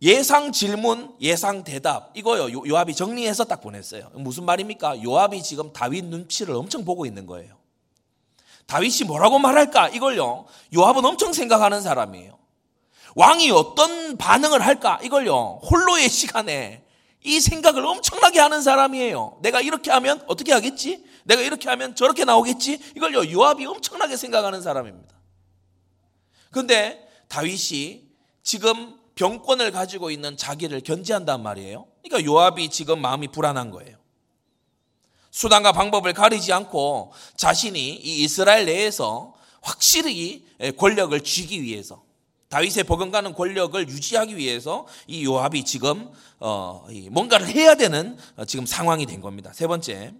예상 0.00 0.52
질문, 0.52 1.12
예상 1.20 1.64
대답. 1.64 2.16
이거요. 2.16 2.64
요압이 2.68 2.94
정리해서 2.94 3.46
딱 3.46 3.60
보냈어요. 3.62 4.10
무슨 4.14 4.44
말입니까? 4.44 5.02
요압이 5.02 5.42
지금 5.42 5.72
다윗 5.72 6.04
눈치를 6.04 6.54
엄청 6.54 6.84
보고 6.84 7.04
있는 7.04 7.26
거예요. 7.26 7.61
다윗이 8.66 9.04
뭐라고 9.06 9.38
말할까? 9.38 9.88
이걸요. 9.90 10.46
요압은 10.74 11.04
엄청 11.04 11.32
생각하는 11.32 11.80
사람이에요. 11.80 12.38
왕이 13.14 13.50
어떤 13.50 14.16
반응을 14.16 14.64
할까? 14.64 14.98
이걸요. 15.02 15.60
홀로의 15.70 16.08
시간에 16.08 16.84
이 17.24 17.40
생각을 17.40 17.84
엄청나게 17.84 18.40
하는 18.40 18.62
사람이에요. 18.62 19.38
내가 19.42 19.60
이렇게 19.60 19.90
하면 19.90 20.22
어떻게 20.26 20.52
하겠지? 20.52 21.04
내가 21.24 21.42
이렇게 21.42 21.68
하면 21.68 21.94
저렇게 21.94 22.24
나오겠지? 22.24 22.80
이걸요. 22.96 23.30
요압이 23.30 23.64
엄청나게 23.66 24.16
생각하는 24.16 24.62
사람입니다. 24.62 25.14
근데 26.50 27.08
다윗이 27.28 28.08
지금 28.42 28.98
병권을 29.14 29.70
가지고 29.70 30.10
있는 30.10 30.36
자기를 30.36 30.80
견제한단 30.80 31.42
말이에요. 31.42 31.86
그러니까 32.02 32.30
요압이 32.30 32.70
지금 32.70 33.00
마음이 33.00 33.28
불안한 33.28 33.70
거예요. 33.70 34.01
수단과 35.32 35.72
방법을 35.72 36.12
가리지 36.12 36.52
않고 36.52 37.12
자신이 37.36 37.80
이 37.80 38.22
이스라엘 38.22 38.66
내에서 38.66 39.34
확실히 39.62 40.46
권력을 40.76 41.18
쥐기 41.20 41.62
위해서 41.62 42.04
다윗의 42.50 42.84
버금가는 42.84 43.32
권력을 43.32 43.88
유지하기 43.88 44.36
위해서 44.36 44.86
이 45.06 45.24
요압이 45.24 45.64
지금 45.64 46.12
어, 46.38 46.86
뭔가를 47.10 47.48
해야 47.48 47.74
되는 47.76 48.18
어, 48.36 48.44
지금 48.44 48.66
상황이 48.66 49.06
된 49.06 49.22
겁니다. 49.22 49.52
세 49.54 49.66
번째, 49.66 50.12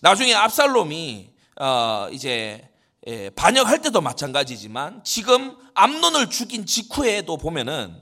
나중에 0.00 0.34
압살롬이 0.34 1.30
어, 1.60 2.08
이제 2.10 2.68
예, 3.06 3.30
반역할 3.30 3.80
때도 3.80 4.00
마찬가지지만 4.00 5.04
지금 5.04 5.56
암론을 5.74 6.30
죽인 6.30 6.66
직후에도 6.66 7.36
보면은 7.36 7.96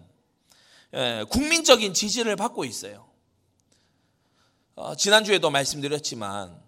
예, 0.94 1.26
국민적인 1.28 1.92
지지를 1.92 2.34
받고 2.36 2.64
있어요. 2.64 3.09
어, 4.80 4.94
지난주에도 4.94 5.50
말씀드렸지만 5.50 6.58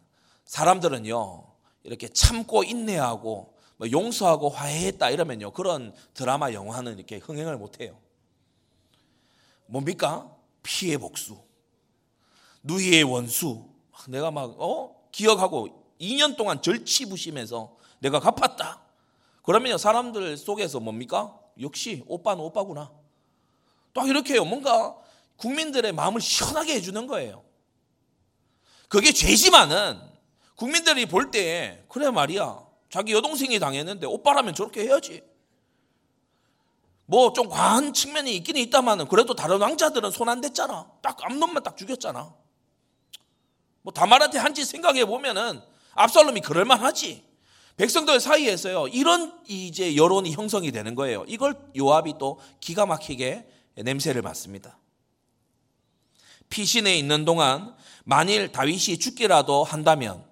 사람들은요 0.44 1.46
이렇게 1.82 2.08
참고 2.08 2.62
인내하고 2.62 3.56
뭐 3.78 3.90
용서하고 3.90 4.50
화해했다 4.50 5.08
이러면요 5.08 5.52
그런 5.52 5.94
드라마 6.12 6.52
영화는 6.52 6.98
이렇게 6.98 7.16
흥행을 7.16 7.56
못해요. 7.56 7.98
뭡니까? 9.64 10.30
피해 10.62 10.98
복수, 10.98 11.38
누이의 12.64 13.04
원수. 13.04 13.66
내가 14.08 14.30
막 14.30 14.60
어? 14.60 14.94
기억하고 15.10 15.94
2년 15.98 16.36
동안 16.36 16.60
절치부심해서 16.60 17.74
내가 18.00 18.20
갚았다. 18.20 18.82
그러면 19.42 19.78
사람들 19.78 20.36
속에서 20.36 20.80
뭡니까? 20.80 21.38
역시 21.58 22.04
오빠는 22.06 22.44
오빠구나. 22.44 22.92
딱 23.94 24.06
이렇게요. 24.06 24.44
뭔가 24.44 24.98
국민들의 25.36 25.92
마음을 25.92 26.20
시원하게 26.20 26.74
해주는 26.74 27.06
거예요. 27.06 27.51
그게 28.92 29.10
죄지만은 29.10 29.98
국민들이 30.54 31.06
볼 31.06 31.30
때 31.30 31.82
그래 31.88 32.10
말이야. 32.10 32.62
자기 32.90 33.14
여동생이 33.14 33.58
당했는데 33.58 34.06
오빠라면 34.06 34.54
저렇게 34.54 34.82
해야지. 34.82 35.22
뭐 37.06 37.32
좀 37.32 37.48
과한 37.48 37.94
측면이 37.94 38.36
있기는 38.36 38.60
있다마는 38.60 39.08
그래도 39.08 39.34
다른 39.34 39.62
왕자들은 39.62 40.10
손 40.10 40.28
안 40.28 40.42
댔잖아. 40.42 40.90
딱 41.00 41.16
암놈만 41.24 41.62
딱 41.62 41.74
죽였잖아. 41.78 42.34
뭐 43.80 43.92
다말한테 43.94 44.38
한 44.38 44.52
짓 44.54 44.66
생각해 44.66 45.06
보면은 45.06 45.62
압살롬이 45.94 46.42
그럴 46.42 46.66
만하지. 46.66 47.24
백성들 47.78 48.20
사이에서요 48.20 48.88
이런 48.88 49.40
이제 49.48 49.96
여론이 49.96 50.32
형성이 50.32 50.70
되는 50.70 50.94
거예요. 50.94 51.24
이걸 51.28 51.54
요압이 51.74 52.16
또 52.18 52.38
기가 52.60 52.84
막히게 52.84 53.48
냄새를 53.76 54.20
맡습니다. 54.20 54.78
피신에 56.50 56.94
있는 56.98 57.24
동안 57.24 57.74
만일 58.04 58.52
다윗이 58.52 58.98
죽기라도 58.98 59.64
한다면 59.64 60.24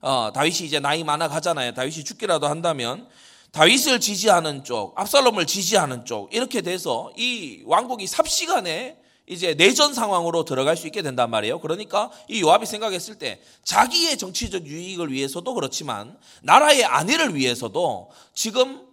어, 0.00 0.30
다윗이 0.32 0.58
이제 0.60 0.78
나이 0.80 1.02
많아 1.04 1.28
가잖아요. 1.28 1.74
다윗이 1.74 2.04
죽기라도 2.04 2.46
한다면 2.46 3.08
다윗을 3.52 4.00
지지하는 4.00 4.62
쪽, 4.62 4.98
압살롬을 4.98 5.46
지지하는 5.46 6.04
쪽 6.04 6.32
이렇게 6.34 6.60
돼서 6.60 7.10
이 7.16 7.62
왕국이 7.64 8.06
삽시간에 8.06 8.98
이제 9.26 9.54
내전 9.54 9.92
상황으로 9.92 10.44
들어갈 10.44 10.76
수 10.76 10.86
있게 10.86 11.02
된단 11.02 11.30
말이에요. 11.30 11.60
그러니까 11.60 12.10
이 12.28 12.40
요압이 12.40 12.64
생각했을 12.64 13.16
때 13.16 13.40
자기의 13.62 14.16
정치적 14.16 14.66
유익을 14.66 15.12
위해서도 15.12 15.52
그렇지만 15.54 16.16
나라의 16.42 16.84
안위를 16.84 17.34
위해서도 17.34 18.10
지금 18.32 18.86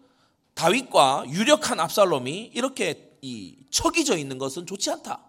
다윗과 0.55 1.25
유력한 1.29 1.79
압살롬이 1.79 2.51
이렇게 2.53 3.12
이 3.21 3.56
척이져 3.71 4.17
있는 4.17 4.38
것은 4.38 4.65
좋지 4.65 4.89
않다. 4.91 5.21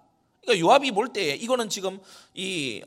그러니까 0.47 0.67
요압이 0.67 0.93
볼 0.93 1.09
때 1.13 1.35
이거는 1.35 1.69
지금 1.69 1.99
이 2.35 2.83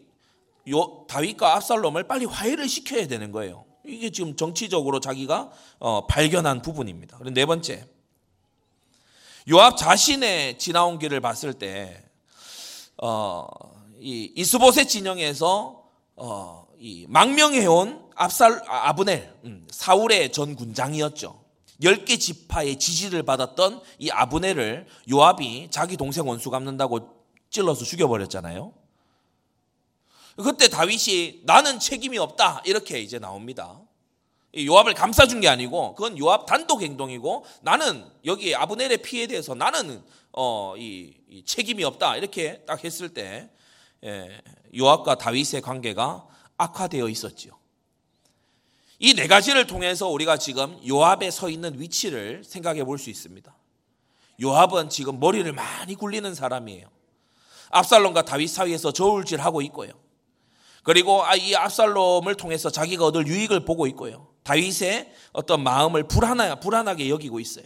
요, 0.69 1.06
다윗과 1.08 1.56
압살롬을 1.56 2.04
빨리 2.08 2.26
화해를 2.26 2.67
시켜야 2.69 3.08
되는 3.08 3.32
거예요. 3.32 3.65
이게 3.86 4.12
지금 4.12 4.36
정치적으로 4.36 5.00
자기가 5.00 5.52
어, 5.80 6.06
발견한 6.08 6.62
부분입니다. 6.62 7.17
그리고 7.17 7.34
네 7.34 7.45
번째, 7.45 7.86
요압 9.50 9.78
자신의 9.78 10.58
지나온 10.60 11.00
길을 11.00 11.22
봤을 11.22 11.54
때 11.54 12.04
어, 13.02 13.45
이 14.00 14.32
이스보셋 14.36 14.88
진영에서 14.88 15.84
어, 16.17 16.67
이 16.78 17.06
망명해온 17.10 18.10
압살 18.15 18.62
아브넬 18.67 19.39
음, 19.45 19.67
사울의 19.72 20.32
전 20.32 20.56
군장이었죠. 20.56 21.39
10개 21.82 22.19
지파의 22.19 22.78
지지를 22.78 23.24
받았던 23.24 23.82
이 24.00 24.12
아브넬을 24.12 24.86
요압이 25.10 25.69
자기 25.72 25.95
동생 25.98 26.28
원수 26.28 26.50
갚는다고 26.52 27.18
찔러서 27.49 27.85
죽여버렸잖아요. 27.85 28.73
그때 30.38 30.69
다윗이 30.69 31.41
나는 31.43 31.79
책임이 31.79 32.17
없다 32.17 32.62
이렇게 32.65 32.99
이제 32.99 33.19
나옵니다. 33.19 33.81
요압을 34.57 34.93
감싸준 34.93 35.41
게 35.41 35.47
아니고 35.47 35.95
그건 35.95 36.17
요압 36.17 36.45
단독 36.45 36.81
행동이고 36.81 37.45
나는 37.62 38.05
여기 38.25 38.55
아브넬의 38.55 38.99
피해에 38.99 39.27
대해서 39.27 39.53
나는 39.53 40.01
어, 40.31 40.75
이, 40.77 41.13
이 41.29 41.43
책임이 41.43 41.83
없다 41.83 42.17
이렇게 42.17 42.63
딱 42.65 42.83
했을 42.83 43.09
때 43.13 43.49
예, 44.03 44.41
요압과 44.75 45.15
다윗의 45.15 45.62
관계가 45.62 46.25
악화되어 46.57 47.09
있었지요. 47.09 47.57
이 49.01 49.13
네 49.13 49.27
가지를 49.27 49.65
통해서 49.67 50.09
우리가 50.09 50.38
지금 50.38 50.77
요압에 50.88 51.31
서 51.31 51.49
있는 51.49 51.79
위치를 51.79 52.43
생각해 52.43 52.83
볼 52.83 52.97
수 52.97 53.09
있습니다. 53.09 53.53
요압은 54.41 54.89
지금 54.89 55.19
머리를 55.19 55.51
많이 55.53 55.95
굴리는 55.95 56.33
사람이에요. 56.33 56.89
압살롬과 57.69 58.23
다윗 58.23 58.47
사이에서 58.47 58.91
저울질하고 58.91 59.62
있고요. 59.63 59.91
그리고 60.84 61.23
아, 61.23 61.36
이 61.36 61.55
압살롬을 61.55 62.36
통해서 62.36 62.69
자기가 62.69 63.05
얻을 63.05 63.27
유익을 63.27 63.65
보고 63.65 63.86
있고요. 63.88 64.27
다윗의 64.43 65.13
어떤 65.34 65.63
마음을 65.63 66.03
불안하게 66.08 67.10
여기고 67.10 67.39
있어요. 67.39 67.65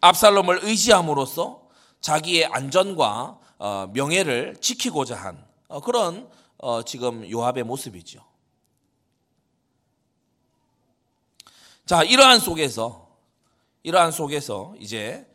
압살롬을 0.00 0.60
의지함으로써 0.62 1.68
자기의 2.00 2.46
안전과 2.46 3.40
어, 3.58 3.90
명예를 3.92 4.58
지키고자 4.60 5.16
한 5.16 5.44
어, 5.68 5.80
그런 5.80 6.28
어, 6.58 6.82
지금 6.82 7.28
요압의 7.28 7.64
모습이죠. 7.64 8.22
자, 11.86 12.02
이러한 12.02 12.40
속에서 12.40 13.08
이러한 13.82 14.12
속에서 14.12 14.74
이제 14.78 15.26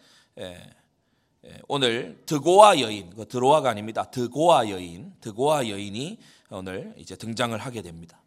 오늘 1.68 2.22
드고아 2.26 2.80
여인, 2.80 3.10
그 3.16 3.28
드로아가 3.28 3.70
아닙니다. 3.70 4.04
드고아 4.10 4.70
여인, 4.70 5.14
드고아 5.22 5.68
여인이 5.68 6.20
오늘 6.50 6.94
이제 6.98 7.16
등장을 7.16 7.58
하게 7.58 7.82
됩니다. 7.82 8.22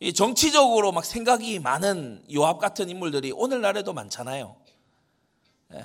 이 0.00 0.12
정치적으로 0.12 0.92
막 0.92 1.04
생각이 1.04 1.58
많은 1.60 2.24
요압 2.32 2.58
같은 2.58 2.90
인물들이 2.90 3.32
오늘날에도 3.32 3.92
많잖아요. 3.92 4.56
예. 5.72 5.84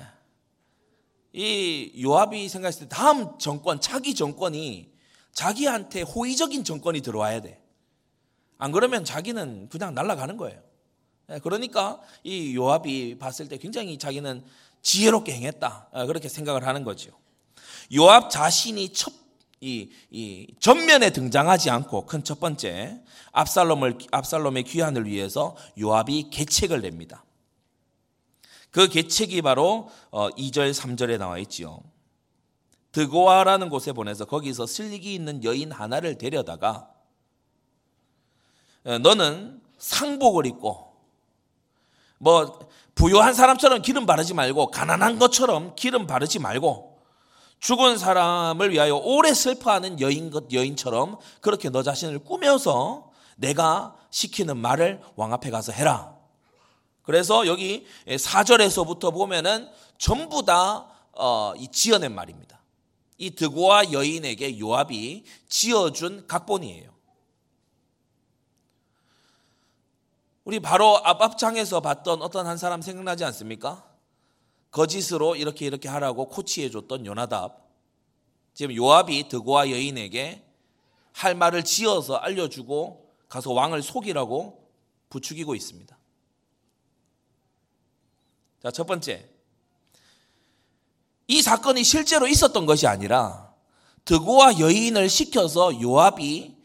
이 1.32 2.02
요압이 2.02 2.48
생각했을 2.48 2.88
때 2.88 2.94
다음 2.94 3.38
정권, 3.38 3.80
차기 3.80 4.14
정권이 4.14 4.92
자기한테 5.32 6.02
호의적인 6.02 6.64
정권이 6.64 7.00
들어와야 7.00 7.40
돼. 7.40 7.62
안 8.58 8.72
그러면 8.72 9.04
자기는 9.04 9.68
그냥 9.70 9.94
날아가는 9.94 10.36
거예요. 10.36 10.69
예, 11.30 11.38
그러니까 11.38 12.00
이 12.22 12.54
요압이 12.54 13.18
봤을 13.18 13.48
때 13.48 13.56
굉장히 13.56 13.98
자기는 13.98 14.44
지혜롭게 14.82 15.32
행했다. 15.32 15.88
예, 15.96 16.06
그렇게 16.06 16.28
생각을 16.28 16.66
하는 16.66 16.84
거죠. 16.84 17.10
요압 17.94 18.30
자신이 18.30 18.92
첫 18.92 19.12
이, 19.60 19.90
이 20.10 20.46
전면에 20.58 21.10
등장하지 21.10 21.68
않고 21.70 22.06
큰 22.06 22.24
첫 22.24 22.40
번째 22.40 23.02
압살롬을 23.32 23.98
압살롬의 24.10 24.64
귀환을 24.64 25.06
위해서 25.06 25.56
요압이 25.78 26.30
계책을 26.30 26.80
냅니다. 26.80 27.24
그 28.70 28.88
계책이 28.88 29.42
바로 29.42 29.90
2절 30.12 30.68
어, 30.68 30.72
3절에 30.72 31.18
나와 31.18 31.38
있지요. 31.38 31.82
드고아라는 32.92 33.68
곳에 33.68 33.92
보내서 33.92 34.24
거기서 34.24 34.66
슬릭이 34.66 35.14
있는 35.14 35.44
여인 35.44 35.70
하나를 35.72 36.18
데려다가 36.18 36.90
어, 38.84 38.98
너는 38.98 39.60
상복을 39.78 40.46
입고 40.46 40.89
뭐 42.20 42.58
부유한 42.94 43.32
사람처럼 43.32 43.80
기름 43.80 44.04
바르지 44.04 44.34
말고 44.34 44.70
가난한 44.70 45.18
것처럼 45.18 45.74
기름 45.74 46.06
바르지 46.06 46.38
말고 46.38 46.98
죽은 47.60 47.96
사람을 47.96 48.72
위하여 48.72 48.96
오래 48.96 49.32
슬퍼하는 49.32 50.00
여인 50.00 50.30
것 50.30 50.52
여인처럼 50.52 51.18
그렇게 51.40 51.70
너 51.70 51.82
자신을 51.82 52.20
꾸며서 52.20 53.10
내가 53.36 53.96
시키는 54.10 54.58
말을 54.58 55.00
왕 55.16 55.32
앞에 55.32 55.50
가서 55.50 55.72
해라. 55.72 56.14
그래서 57.02 57.46
여기 57.46 57.86
4절에서부터 58.06 59.12
보면은 59.12 59.68
전부 59.96 60.44
다 60.44 60.86
어, 61.12 61.54
지어낸 61.72 62.14
말입니다. 62.14 62.60
이 63.16 63.30
드고와 63.30 63.92
여인에게 63.92 64.58
요압이 64.58 65.24
지어준 65.48 66.26
각본이에요. 66.26 66.90
우리 70.50 70.58
바로 70.58 70.98
앞 71.04 71.22
앞장에서 71.22 71.80
봤던 71.80 72.22
어떤 72.22 72.44
한 72.44 72.58
사람 72.58 72.82
생각나지 72.82 73.24
않습니까? 73.24 73.88
거짓으로 74.72 75.36
이렇게 75.36 75.64
이렇게 75.64 75.88
하라고 75.88 76.28
코치해 76.28 76.70
줬던 76.70 77.06
요나답. 77.06 77.70
지금 78.52 78.74
요압이 78.74 79.28
드고와 79.28 79.70
여인에게 79.70 80.44
할 81.12 81.36
말을 81.36 81.62
지어서 81.62 82.16
알려주고 82.16 83.12
가서 83.28 83.52
왕을 83.52 83.80
속이라고 83.80 84.68
부추기고 85.08 85.54
있습니다. 85.54 85.96
자, 88.60 88.72
첫 88.72 88.88
번째. 88.88 89.30
이 91.28 91.42
사건이 91.42 91.84
실제로 91.84 92.26
있었던 92.26 92.66
것이 92.66 92.88
아니라 92.88 93.54
드고와 94.04 94.58
여인을 94.58 95.10
시켜서 95.10 95.80
요압이 95.80 96.56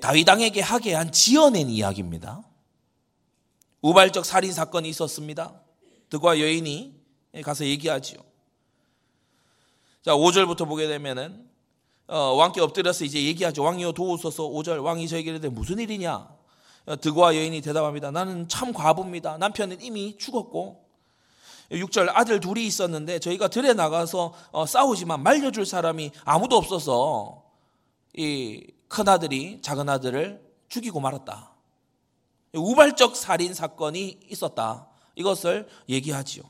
다윗왕에게 0.00 0.60
하게 0.60 0.94
한 0.94 1.12
지어낸 1.12 1.70
이야기입니다. 1.70 2.47
우발적 3.80 4.24
살인 4.24 4.52
사건이 4.52 4.88
있었습니다. 4.88 5.60
드고와 6.10 6.40
여인이 6.40 6.94
가서 7.44 7.64
얘기하지요. 7.64 8.18
자, 10.02 10.12
5절부터 10.12 10.66
보게 10.66 10.88
되면은 10.88 11.48
어, 12.08 12.16
왕께 12.34 12.60
엎드려서 12.62 13.04
이제 13.04 13.22
얘기하죠. 13.22 13.62
왕이여 13.62 13.92
도우소서 13.92 14.44
5절 14.44 14.82
왕이 14.82 15.06
저에게 15.08 15.38
무슨 15.50 15.78
일이냐? 15.78 16.28
어, 16.86 16.96
드고와 16.96 17.36
여인이 17.36 17.60
대답합니다. 17.60 18.10
나는 18.10 18.48
참 18.48 18.72
과부입니다. 18.72 19.36
남편은 19.36 19.82
이미 19.82 20.16
죽었고 20.16 20.88
6절 21.70 22.10
아들 22.14 22.40
둘이 22.40 22.66
있었는데 22.66 23.18
저희가 23.18 23.48
들에 23.48 23.74
나가서 23.74 24.32
어, 24.52 24.64
싸우지만 24.64 25.22
말려줄 25.22 25.66
사람이 25.66 26.12
아무도 26.24 26.56
없어서 26.56 27.44
이 28.16 28.66
큰아들이 28.88 29.60
작은아들을 29.60 30.40
죽이고 30.70 30.98
말았다. 30.98 31.57
우발적 32.52 33.16
살인 33.16 33.54
사건이 33.54 34.20
있었다. 34.28 34.88
이것을 35.14 35.68
얘기하지요. 35.88 36.44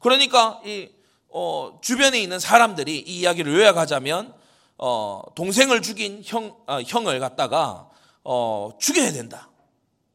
그러니까 0.00 0.60
이 0.64 0.90
어, 1.28 1.78
주변에 1.82 2.20
있는 2.20 2.38
사람들이 2.38 2.96
이 3.00 3.20
이야기를 3.20 3.52
요약하자면 3.52 4.34
어, 4.78 5.22
동생을 5.34 5.82
죽인 5.82 6.22
형, 6.24 6.56
어, 6.66 6.80
형을 6.82 7.18
갖다가 7.20 7.90
어, 8.22 8.70
죽여야 8.78 9.12
된다. 9.12 9.50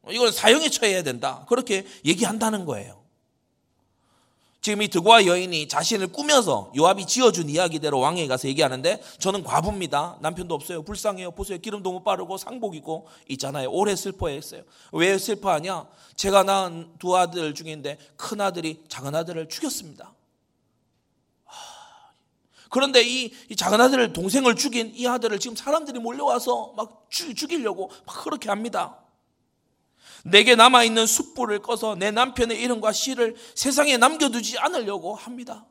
이건 0.09 0.31
사형에 0.31 0.69
처해야 0.69 1.03
된다. 1.03 1.45
그렇게 1.47 1.85
얘기한다는 2.05 2.65
거예요. 2.65 3.03
지금 4.69 4.83
이 4.83 4.87
드고아 4.87 5.25
여인이 5.25 5.67
자신을 5.67 6.09
꾸며서 6.09 6.71
요압이 6.77 7.07
지어준 7.07 7.49
이야기대로 7.49 7.97
왕에게 7.97 8.27
가서 8.27 8.47
얘기하는데 8.49 9.01
저는 9.17 9.43
과부입니다. 9.43 10.19
남편도 10.21 10.53
없어요. 10.53 10.83
불쌍해요. 10.83 11.31
보세요. 11.31 11.57
기름도 11.57 11.91
못 11.91 12.03
바르고 12.03 12.37
상복 12.37 12.75
입고 12.75 13.07
있잖아요. 13.29 13.71
오래 13.71 13.95
슬퍼했어요. 13.95 14.61
왜 14.91 15.17
슬퍼하냐? 15.17 15.87
제가 16.15 16.43
낳은 16.43 16.91
두 16.99 17.17
아들 17.17 17.55
중인데 17.55 17.97
큰 18.15 18.41
아들이 18.41 18.83
작은 18.87 19.15
아들을 19.15 19.49
죽였습니다. 19.49 20.13
그런데 22.69 23.01
이, 23.01 23.33
이 23.49 23.55
작은 23.55 23.81
아들을 23.81 24.13
동생을 24.13 24.55
죽인 24.55 24.91
이 24.93 25.07
아들을 25.07 25.39
지금 25.39 25.55
사람들이 25.55 25.97
몰려와서 25.97 26.73
막 26.77 27.07
죽, 27.09 27.35
죽이려고 27.35 27.89
막 28.05 28.23
그렇게 28.23 28.49
합니다. 28.49 28.99
내게 30.23 30.55
남아있는 30.55 31.05
숯불을 31.05 31.59
꺼서 31.59 31.95
내 31.95 32.11
남편의 32.11 32.59
이름과 32.61 32.91
시를 32.91 33.35
세상에 33.55 33.97
남겨두지 33.97 34.57
않으려고 34.59 35.15
합니다. 35.15 35.65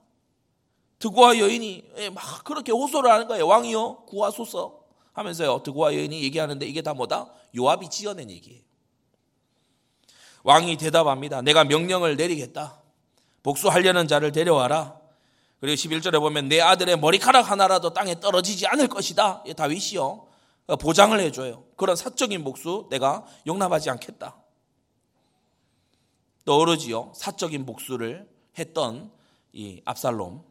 드고아 0.99 1.39
여인이 1.39 1.85
예, 1.99 2.11
막 2.11 2.45
그렇게 2.45 2.73
호소를 2.73 3.11
하는 3.11 3.29
거예요. 3.29 3.47
왕이요 3.47 4.05
구하소서 4.07 4.81
하면서요. 5.13 5.63
드고아 5.63 5.95
여인이 5.95 6.23
얘기하는데 6.23 6.67
이게 6.67 6.83
다 6.83 6.95
뭐다? 6.95 7.33
요압이 7.57 7.91
지어낸 7.91 8.31
얘기예요. 8.31 8.61
왕이 10.43 10.77
대답합니다. 10.77 11.43
내가 11.43 11.65
명령을 11.65 12.17
내리겠다. 12.17 12.81
복수하려는 13.43 14.09
자를 14.09 14.33
데려와라. 14.33 14.99
그리고 15.61 15.75
11절에 15.75 16.21
보면 16.21 16.49
내 16.49 16.61
아들의 16.61 16.99
머리카락 16.99 17.51
하나라도 17.51 17.93
땅에 17.93 18.21
떨어지지 18.21 18.67
않을 18.67 18.89
것이다. 18.89 19.43
다윗이요. 19.57 20.28
보장을 20.77 21.19
해줘요. 21.19 21.65
그런 21.77 21.97
사적인 21.97 22.45
복수 22.45 22.89
내가 22.91 23.25
용납하지 23.47 23.91
않겠다. 23.91 24.37
떠오르지요. 26.45 27.13
사적인 27.15 27.67
복수를 27.67 28.29
했던 28.59 29.11
이 29.53 29.81
압살롬. 29.85 30.43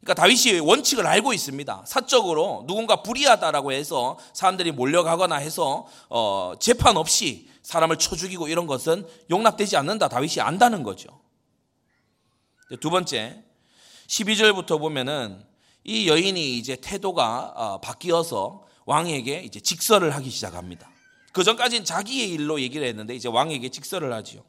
그러니까 0.00 0.14
다윗이 0.14 0.60
원칙을 0.60 1.06
알고 1.06 1.32
있습니다. 1.32 1.84
사적으로 1.86 2.64
누군가 2.66 3.02
불의하다라고 3.02 3.72
해서 3.72 4.18
사람들이 4.32 4.72
몰려가거나 4.72 5.36
해서 5.36 5.86
어, 6.08 6.52
재판 6.60 6.96
없이 6.96 7.48
사람을 7.62 7.98
쳐 7.98 8.14
죽이고 8.14 8.48
이런 8.48 8.66
것은 8.66 9.06
용납되지 9.30 9.76
않는다. 9.76 10.08
다윗이 10.08 10.40
안다는 10.40 10.82
거죠. 10.84 11.20
두 12.80 12.90
번째, 12.90 13.42
12절부터 14.06 14.78
보면은 14.78 15.44
이 15.82 16.08
여인이 16.08 16.56
이제 16.56 16.76
태도가 16.76 17.52
어, 17.56 17.80
바뀌어서 17.80 18.64
왕에게 18.86 19.42
이제 19.42 19.60
직설을 19.60 20.14
하기 20.14 20.30
시작합니다. 20.30 20.88
그 21.32 21.44
전까지는 21.44 21.84
자기의 21.84 22.30
일로 22.30 22.60
얘기를 22.60 22.86
했는데 22.86 23.14
이제 23.14 23.28
왕에게 23.28 23.68
직설을 23.68 24.12
하지요. 24.12 24.42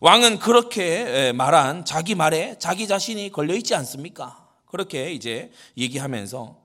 왕은 0.00 0.38
그렇게 0.38 1.32
말한 1.32 1.84
자기 1.84 2.14
말에 2.14 2.56
자기 2.58 2.86
자신이 2.86 3.30
걸려 3.30 3.54
있지 3.54 3.74
않습니까? 3.74 4.48
그렇게 4.66 5.12
이제 5.12 5.50
얘기하면서 5.76 6.56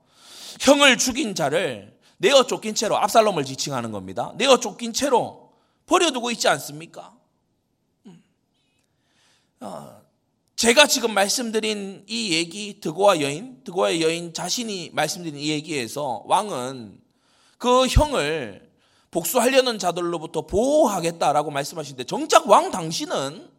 형을 0.60 0.98
죽인 0.98 1.34
자를 1.34 1.98
내어 2.18 2.46
쫓긴 2.46 2.74
채로 2.74 2.96
압살롬을 2.96 3.44
지칭하는 3.44 3.90
겁니다. 3.90 4.32
내어 4.36 4.58
쫓긴 4.60 4.92
채로 4.92 5.52
버려두고 5.86 6.30
있지 6.30 6.48
않습니까? 6.48 7.12
음. 8.06 8.22
어, 10.64 10.66
제가 10.66 10.86
지금 10.86 11.12
말씀드린 11.12 12.04
이 12.06 12.32
얘기 12.32 12.80
드고와 12.80 13.20
여인, 13.20 13.62
드고와 13.64 14.00
여인 14.00 14.32
자신이 14.32 14.92
말씀드린 14.94 15.38
이 15.38 15.50
얘기에서 15.50 16.22
왕은 16.24 16.98
그 17.58 17.86
형을 17.86 18.72
복수하려는 19.10 19.78
자들로부터 19.78 20.46
보호하겠다라고 20.46 21.50
말씀하시는데 21.50 22.04
정작 22.04 22.48
왕 22.48 22.70
당신은 22.70 23.50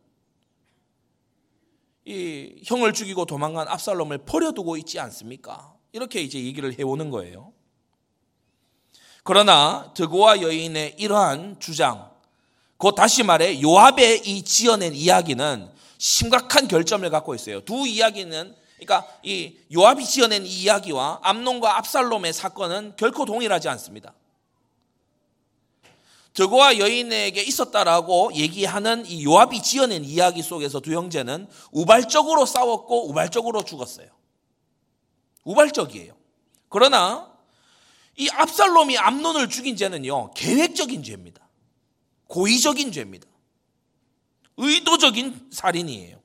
이 2.06 2.62
형을 2.66 2.94
죽이고 2.94 3.26
도망간 3.26 3.68
압살롬을 3.68 4.26
버려두고 4.26 4.76
있지 4.78 5.00
않습니까? 5.00 5.76
이렇게 5.92 6.22
이제 6.22 6.44
얘기를 6.44 6.78
해오는 6.78 7.12
거예요. 7.12 7.54
그러나 9.24 9.92
드고와 9.96 10.42
여인의 10.42 10.96
이러한 10.98 11.60
주장, 11.60 12.10
곧 12.78 12.96
다시 12.96 13.22
말해 13.22 13.62
요압의 13.62 14.28
이 14.28 14.42
지어낸 14.42 14.96
이야기는 14.96 15.75
심각한 15.98 16.68
결점을 16.68 17.10
갖고 17.10 17.36
있어요. 17.36 17.62
두 17.62 17.88
이야기는 17.88 18.56
그러니까 18.78 19.08
이 19.24 19.56
요압이 19.74 20.06
지어낸 20.06 20.46
이 20.46 20.50
이야기와 20.50 21.20
암론과 21.24 21.78
압살롬의 21.78 22.34
사건은 22.34 22.94
결코 22.98 23.26
동일하지 23.26 23.70
않습니다. 23.70 24.14
드고와 26.34 26.80
여인에게 26.80 27.42
있었다라고 27.42 28.34
얘기하는 28.34 29.06
이 29.06 29.24
요압이 29.24 29.64
지어낸 29.64 30.04
이야기 30.04 30.42
속에서 30.42 30.82
두 30.82 30.94
형제는 30.94 31.48
우발적으로 31.72 32.46
싸웠고 32.46 33.10
우발적으로 33.10 33.64
죽었어요. 33.64 34.08
우발적이에요. 35.46 36.14
그러나 36.68 37.34
이 38.18 38.30
압살롬이 38.30 38.98
암론을 38.98 39.50
죽인 39.50 39.78
죄는요 39.78 40.34
계획적인 40.34 41.04
죄입니다. 41.04 41.42
고의적인 42.28 42.92
죄입니다. 42.92 43.28
의도적인 44.58 45.50
살인이에요. 45.52 46.20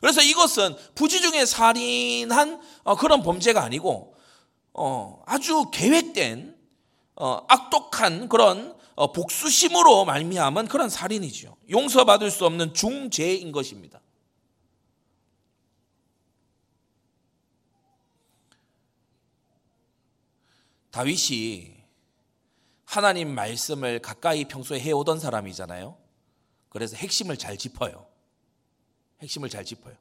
그래서 0.00 0.22
이것은 0.22 0.76
부지 0.94 1.20
중에 1.20 1.46
살인한 1.46 2.60
어, 2.84 2.96
그런 2.96 3.22
범죄가 3.22 3.62
아니고 3.62 4.14
어, 4.74 5.22
아주 5.26 5.70
계획된 5.72 6.56
어, 7.16 7.44
악독한 7.48 8.28
그런 8.28 8.76
복수심으로 9.14 10.04
말미암은 10.06 10.68
그런 10.68 10.88
살인이죠. 10.88 11.56
용서받을 11.70 12.30
수 12.30 12.46
없는 12.46 12.72
중죄인 12.72 13.52
것입니다. 13.52 14.00
다윗이 20.90 21.76
하나님 22.86 23.34
말씀을 23.34 23.98
가까이 24.00 24.46
평소에 24.46 24.80
해오던 24.80 25.20
사람이잖아요. 25.20 26.05
그래서 26.68 26.96
핵심을 26.96 27.36
잘 27.36 27.56
짚어요. 27.56 28.06
핵심을 29.20 29.48
잘 29.48 29.64
짚어요. 29.64 29.94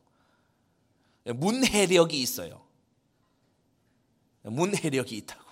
문해력이 1.26 2.20
있어요. 2.22 2.62
문해력이 4.44 5.18
있다고. 5.18 5.46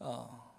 어, 0.00 0.52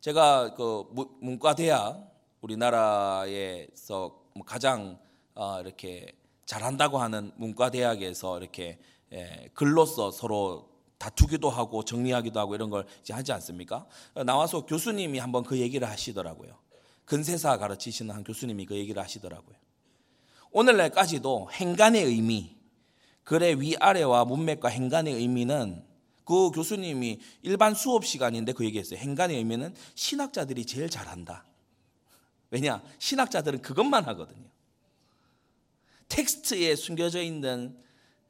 제가 0.00 0.54
그 0.54 0.84
문과대학 1.20 2.12
우리나라에서 2.42 4.20
뭐 4.34 4.44
가장 4.44 4.98
어, 5.34 5.60
이렇게 5.60 6.12
잘한다고 6.44 6.98
하는 6.98 7.32
문과대학에서 7.36 8.38
이렇게 8.38 8.78
예, 9.12 9.48
글로써 9.54 10.10
서로 10.10 10.70
다투기도 10.98 11.50
하고 11.50 11.84
정리하기도 11.84 12.38
하고 12.38 12.54
이런 12.54 12.70
걸 12.70 12.86
이제 13.00 13.12
하지 13.12 13.32
않습니까? 13.32 13.86
나와서 14.24 14.64
교수님이 14.66 15.18
한번 15.18 15.42
그 15.42 15.58
얘기를 15.58 15.88
하시더라고요. 15.88 16.61
근세사 17.12 17.58
가르치시는 17.58 18.14
한 18.14 18.24
교수님이 18.24 18.64
그 18.64 18.74
얘기를 18.74 19.02
하시더라고요. 19.02 19.54
오늘날까지도 20.50 21.50
행간의 21.52 22.06
의미, 22.06 22.56
글의 23.24 23.60
위아래와 23.60 24.24
문맥과 24.24 24.70
행간의 24.70 25.12
의미는 25.16 25.84
그 26.24 26.50
교수님이 26.52 27.20
일반 27.42 27.74
수업 27.74 28.06
시간인데 28.06 28.54
그 28.54 28.64
얘기했어요. 28.64 28.98
행간의 28.98 29.36
의미는 29.36 29.74
신학자들이 29.94 30.64
제일 30.64 30.88
잘한다. 30.88 31.44
왜냐? 32.50 32.82
신학자들은 32.98 33.60
그것만 33.60 34.04
하거든요. 34.06 34.48
텍스트에 36.08 36.76
숨겨져 36.76 37.20
있는 37.20 37.78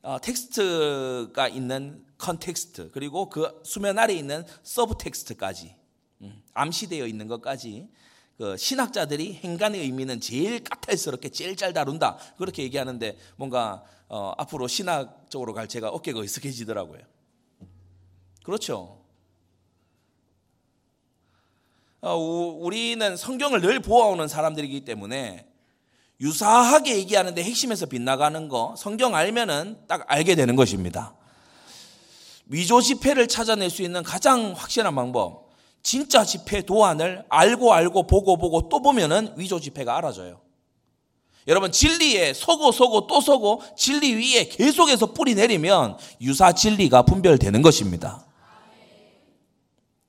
어, 0.03 0.19
텍스트가 0.21 1.47
있는 1.47 2.05
context 2.19 2.91
그리고 2.91 3.29
그 3.29 3.63
수면 3.65 4.01
아래 4.01 4.13
있는 4.13 4.45
subtext까지 4.65 5.77
음, 6.23 6.43
암시되어 6.55 7.07
있는 7.07 7.29
것까지 7.29 7.89
그 8.43 8.57
신학자들이 8.57 9.35
행간의 9.35 9.83
의미는 9.83 10.21
제일 10.21 10.65
까탈스럽게 10.65 11.29
제일 11.29 11.55
잘 11.55 11.73
다룬다 11.73 12.19
그렇게 12.39 12.65
얘기하는데 12.65 13.17
뭔가 13.37 13.85
어, 14.09 14.33
앞으로 14.37 14.67
신학 14.67 15.31
쪽으로 15.31 15.55
갈 15.55 15.69
제가 15.69 15.91
어깨가 15.91 16.19
으쓱해지더라고요. 16.19 17.05
그렇죠. 18.43 19.01
어, 22.01 22.17
우리는 22.17 23.17
성경을 23.17 23.61
늘 23.61 23.79
보아오는 23.79 24.27
사람들이기 24.27 24.85
때문에 24.87 25.47
유사하게 26.21 26.97
얘기하는데 26.97 27.41
핵심에서 27.41 27.87
빗나가는 27.87 28.49
거 28.49 28.75
성경 28.77 29.15
알면은 29.15 29.87
딱 29.87 30.05
알게 30.09 30.35
되는 30.35 30.57
것입니다. 30.57 31.15
위조 32.47 32.81
지폐를 32.81 33.29
찾아낼 33.29 33.71
수 33.71 33.83
있는 33.83 34.03
가장 34.03 34.53
확실한 34.57 34.97
방법. 34.97 35.52
진짜 35.83 36.25
지폐 36.25 36.63
도안을 36.63 37.25
알고 37.29 37.73
알고 37.73 38.07
보고 38.07 38.37
보고 38.37 38.69
또 38.69 38.81
보면은 38.81 39.35
위조 39.37 39.61
지폐가 39.61 39.97
알아져요. 39.97 40.41
여러분 41.49 41.73
진리에 41.73 42.35
서고 42.35 42.71
서고 42.71 43.09
또 43.09 43.21
서고 43.21 43.63
진리 43.77 44.15
위에 44.15 44.45
계속해서 44.49 45.07
뿌리 45.07 45.35
내리면 45.35 45.99
유사 46.21 46.53
진리가 46.53 47.03
분별되는 47.03 47.63
것입니다. 47.63 48.25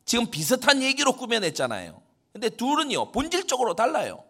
지금 0.06 0.30
비슷한 0.30 0.84
얘기로 0.84 1.14
꾸며냈잖아요. 1.14 2.00
근데 2.32 2.50
둘은요 2.50 3.12
본질적으로 3.12 3.74
달라요. 3.74 4.24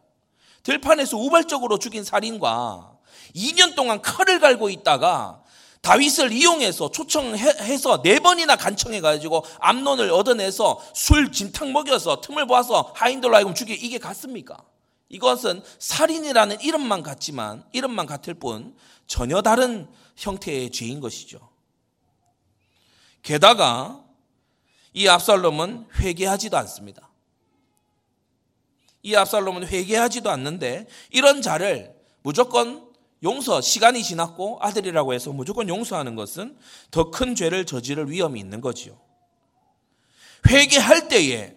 들판에서 0.63 1.17
우발적으로 1.17 1.77
죽인 1.77 2.05
살인과 2.05 2.97
2년 3.35 3.75
동안 3.75 4.01
칼을 4.01 4.39
갈고 4.39 4.69
있다가 4.69 5.42
다윗을 5.83 6.31
이용해서 6.31 6.91
초청해서 6.91 8.01
네 8.03 8.19
번이나 8.19 8.55
간청해 8.55 9.01
가지고 9.01 9.43
암론을 9.59 10.11
얻어내서 10.11 10.81
술 10.95 11.29
진탕 11.33 11.73
먹여서 11.73 12.21
틈을 12.21 12.47
보아서 12.47 12.93
하인들로 12.95 13.35
하여금 13.35 13.53
죽이 13.53 13.73
이게 13.73 13.97
같습니까? 13.99 14.57
이것은 15.09 15.61
살인이라는 15.79 16.61
이름만 16.61 17.03
같지만 17.03 17.65
이름만 17.73 18.05
같을 18.05 18.33
뿐 18.33 18.73
전혀 19.07 19.41
다른 19.41 19.89
형태의 20.15 20.71
죄인 20.71 21.01
것이죠. 21.01 21.49
게다가 23.21 24.01
이 24.93 25.09
압살롬은 25.09 25.87
회개하지도 25.99 26.55
않습니다. 26.59 27.09
이 29.01 29.15
압살롬은 29.15 29.67
회개하지도 29.67 30.29
않는데 30.29 30.87
이런 31.09 31.41
자를 31.41 31.93
무조건 32.21 32.92
용서, 33.23 33.61
시간이 33.61 34.03
지났고 34.03 34.57
아들이라고 34.61 35.13
해서 35.13 35.31
무조건 35.31 35.69
용서하는 35.69 36.15
것은 36.15 36.57
더 36.91 37.09
큰 37.09 37.35
죄를 37.35 37.65
저지를 37.65 38.11
위험이 38.11 38.39
있는 38.39 38.59
거지요. 38.59 38.97
회개할 40.47 41.07
때에 41.07 41.53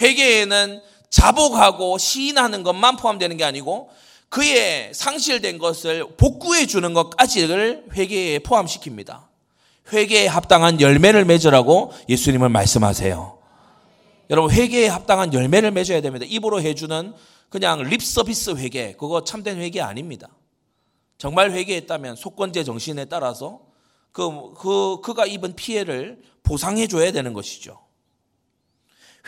회개에는 0.00 0.80
자복하고 1.10 1.98
시인하는 1.98 2.62
것만 2.62 2.96
포함되는 2.96 3.36
게 3.36 3.44
아니고 3.44 3.90
그의 4.28 4.92
상실된 4.94 5.58
것을 5.58 6.06
복구해 6.16 6.66
주는 6.66 6.94
것까지를 6.94 7.86
회개에 7.94 8.38
포함시킵니다. 8.40 9.24
회개에 9.92 10.26
합당한 10.26 10.80
열매를 10.80 11.24
맺으라고 11.24 11.92
예수님을 12.08 12.48
말씀하세요. 12.48 13.38
여러분 14.30 14.50
회개에 14.50 14.88
합당한 14.88 15.34
열매를 15.34 15.70
맺어야 15.70 16.00
됩니다. 16.00 16.24
입으로 16.28 16.62
해주는 16.62 17.12
그냥 17.50 17.82
립 17.82 18.02
서비스 18.02 18.50
회개 18.56 18.94
그거 18.98 19.24
참된 19.24 19.58
회개 19.58 19.80
아닙니다. 19.80 20.28
정말 21.22 21.52
회개했다면 21.52 22.16
속건제 22.16 22.64
정신에 22.64 23.04
따라서 23.04 23.64
그, 24.10 24.54
그 24.54 25.00
그가 25.02 25.24
입은 25.24 25.54
피해를 25.54 26.20
보상해 26.42 26.88
줘야 26.88 27.12
되는 27.12 27.32
것이죠. 27.32 27.80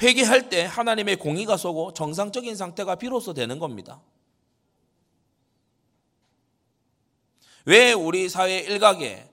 회개할 0.03 0.49
때 0.49 0.65
하나님의 0.65 1.15
공의가 1.15 1.57
서고 1.57 1.93
정상적인 1.93 2.57
상태가 2.57 2.97
비로소 2.97 3.33
되는 3.33 3.61
겁니다. 3.61 4.03
왜 7.65 7.93
우리 7.93 8.29
사회 8.29 8.59
일각에 8.59 9.31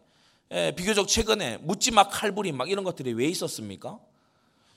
비교적 0.76 1.08
최근에 1.08 1.58
묻지마 1.64 2.10
칼부림 2.10 2.58
막 2.58 2.70
이런 2.70 2.84
것들이 2.84 3.14
왜 3.14 3.26
있었습니까? 3.26 4.00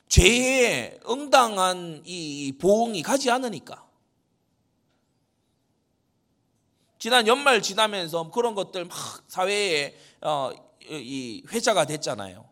죄에 0.09 1.01
응당한 1.07 2.01
이 2.07 2.55
보응이 2.59 3.03
가지 3.03 3.31
않으니까. 3.31 3.87
지난 7.05 7.27
연말 7.27 7.61
지나면서 7.61 8.31
그런 8.31 8.55
것들 8.55 8.87
막 8.87 8.97
사회에 9.29 9.95
어, 10.23 10.51
이 10.89 11.45
회자가 11.53 11.85
됐잖아요. 11.85 12.49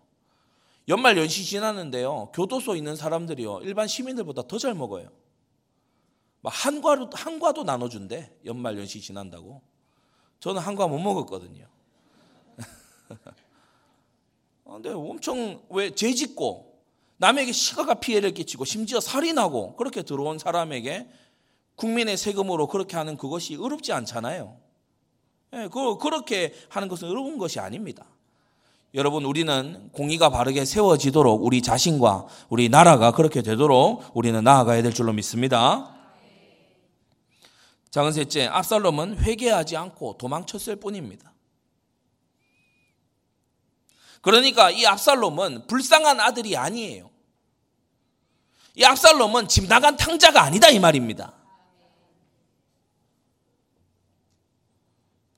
연말 0.88 1.16
연시 1.16 1.42
지났는데요. 1.42 2.32
교도소 2.34 2.76
있는 2.76 2.94
사람들이요. 2.94 3.60
일반 3.62 3.88
시민들보다 3.88 4.42
더 4.42 4.58
잘 4.58 4.74
먹어요. 4.74 5.08
한과도, 6.44 7.08
한과도 7.14 7.64
나눠준대. 7.64 8.40
연말 8.44 8.76
연시 8.76 9.00
지난다고. 9.00 9.62
저는 10.40 10.60
한과 10.60 10.86
못 10.86 10.98
먹었거든요. 10.98 11.66
근데 14.64 14.90
엄청 14.90 15.62
왜 15.70 15.94
죄짓고 15.94 16.78
남에게 17.16 17.52
시가가 17.52 17.94
피해를 17.94 18.34
끼치고 18.34 18.66
심지어 18.66 19.00
살인하고 19.00 19.76
그렇게 19.76 20.02
들어온 20.02 20.38
사람에게 20.38 21.08
국민의 21.82 22.16
세금으로 22.16 22.68
그렇게 22.68 22.96
하는 22.96 23.16
그것이 23.16 23.56
어렵지 23.56 23.92
않잖아요. 23.92 24.56
예, 25.54 25.68
그, 25.68 25.98
그렇게 25.98 26.54
하는 26.68 26.86
것은 26.86 27.08
어려운 27.08 27.38
것이 27.38 27.58
아닙니다. 27.58 28.06
여러분, 28.94 29.24
우리는 29.24 29.90
공의가 29.92 30.30
바르게 30.30 30.64
세워지도록 30.64 31.44
우리 31.44 31.60
자신과 31.60 32.28
우리 32.50 32.68
나라가 32.68 33.10
그렇게 33.10 33.42
되도록 33.42 34.04
우리는 34.14 34.44
나아가야 34.44 34.82
될 34.82 34.94
줄로 34.94 35.12
믿습니다. 35.12 35.92
작은 37.90 38.12
셋째, 38.12 38.46
압살롬은 38.46 39.18
회개하지 39.18 39.76
않고 39.76 40.18
도망쳤을 40.18 40.76
뿐입니다. 40.76 41.32
그러니까 44.20 44.70
이 44.70 44.86
압살롬은 44.86 45.66
불쌍한 45.66 46.20
아들이 46.20 46.56
아니에요. 46.56 47.10
이 48.76 48.84
압살롬은 48.84 49.48
집 49.48 49.66
나간 49.66 49.96
탕자가 49.96 50.42
아니다 50.42 50.68
이 50.70 50.78
말입니다. 50.78 51.41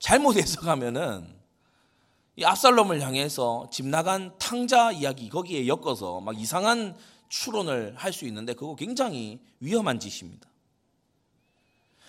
잘못 0.05 0.35
해석하면은 0.35 1.25
이 2.35 2.45
압살롬을 2.45 3.01
향해서 3.01 3.69
집 3.71 3.87
나간 3.87 4.37
탕자 4.37 4.91
이야기 4.91 5.29
거기에 5.29 5.65
엮어서 5.65 6.21
막 6.21 6.39
이상한 6.39 6.95
추론을 7.27 7.95
할 7.97 8.13
수 8.13 8.25
있는데 8.25 8.53
그거 8.53 8.75
굉장히 8.75 9.39
위험한 9.59 9.99
짓입니다. 9.99 10.47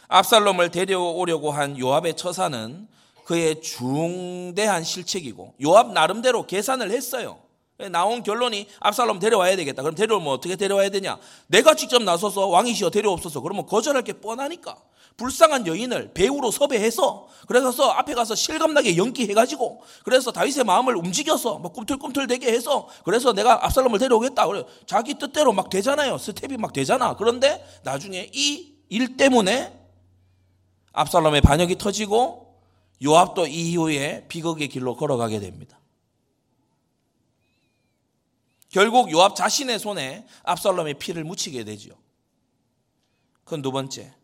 압살롬을 0.09 0.73
데려오려고 0.73 1.53
한 1.53 1.79
요압의 1.79 2.19
처사는 2.19 2.87
그의 3.25 3.63
중대한 3.63 4.85
실책이고 4.85 5.55
요압 5.63 5.95
나름대로 5.95 6.47
계산을 6.47 6.91
했어요. 6.91 7.41
나온 7.91 8.23
결론이 8.23 8.67
압살롬 8.81 9.19
데려와야 9.19 9.57
되겠다. 9.57 9.83
그럼 9.83 9.95
데려오면 9.95 10.33
어떻게 10.33 10.57
데려와야 10.57 10.89
되냐? 10.89 11.19
내가 11.47 11.75
직접 11.75 12.03
나서서 12.03 12.47
왕이시여 12.47 12.91
데려옵소서. 12.91 13.41
그러면 13.41 13.67
거절할 13.67 14.03
게 14.03 14.15
뻔하니까. 14.15 14.77
불쌍한 15.17 15.67
여인을 15.67 16.13
배우로 16.13 16.51
섭외해서 16.51 17.27
그래서 17.49 17.89
앞에 17.91 18.13
가서 18.13 18.35
실감나게 18.35 18.99
연기해가지고 18.99 19.81
그래서 20.05 20.31
다윗의 20.31 20.65
마음을 20.65 20.95
움직여서 20.95 21.59
막 21.59 21.73
꿈틀꿈틀대게 21.73 22.53
해서 22.53 22.87
그래서 23.03 23.33
내가 23.33 23.65
압살롬을 23.65 23.99
데려오겠다. 23.99 24.47
그래 24.47 24.65
자기 24.85 25.15
뜻대로 25.15 25.55
막 25.55 25.71
되잖아요. 25.71 26.19
스텝이 26.19 26.59
막 26.59 26.75
되잖아. 26.75 27.17
그런데 27.17 27.65
나중에 27.83 28.31
이 28.35 28.77
일 28.89 29.17
때문에 29.17 29.73
압살롬의 30.93 31.41
반역이 31.43 31.77
터지고 31.79 32.61
요압도 33.05 33.47
이후에 33.47 34.27
비극의 34.29 34.69
길로 34.69 34.97
걸어가게 34.97 35.41
됩니다. 35.41 35.79
결국 38.77 39.11
요압 39.11 39.35
자신의 39.35 39.79
손에 39.79 40.27
압살롬의 40.43 40.99
피를 40.99 41.25
묻히게 41.25 41.65
되지요. 41.65 41.95
그건 43.43 43.63
두 43.63 43.73
번째. 43.73 44.15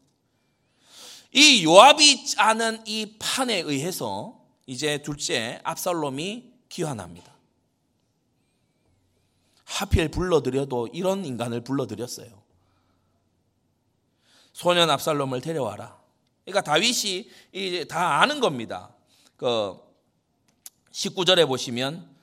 이 1.32 1.64
요압이 1.64 2.26
짜는 2.26 2.86
이 2.86 3.16
판에 3.18 3.60
의해서 3.60 4.44
이제 4.66 5.00
둘째 5.00 5.58
압살롬이 5.64 6.52
귀환합니다. 6.68 7.34
하필 9.64 10.10
불러들여도 10.10 10.88
이런 10.88 11.24
인간을 11.24 11.62
불러들였어요. 11.64 12.42
소년 14.52 14.90
압살롬을 14.90 15.40
데려와라. 15.40 15.98
그러니까 16.44 16.60
다윗이 16.60 17.30
이제 17.52 17.86
다 17.86 18.20
아는 18.20 18.38
겁니다. 18.38 18.94
그 19.38 19.80
19절에 20.90 21.48
보시면 21.48 22.14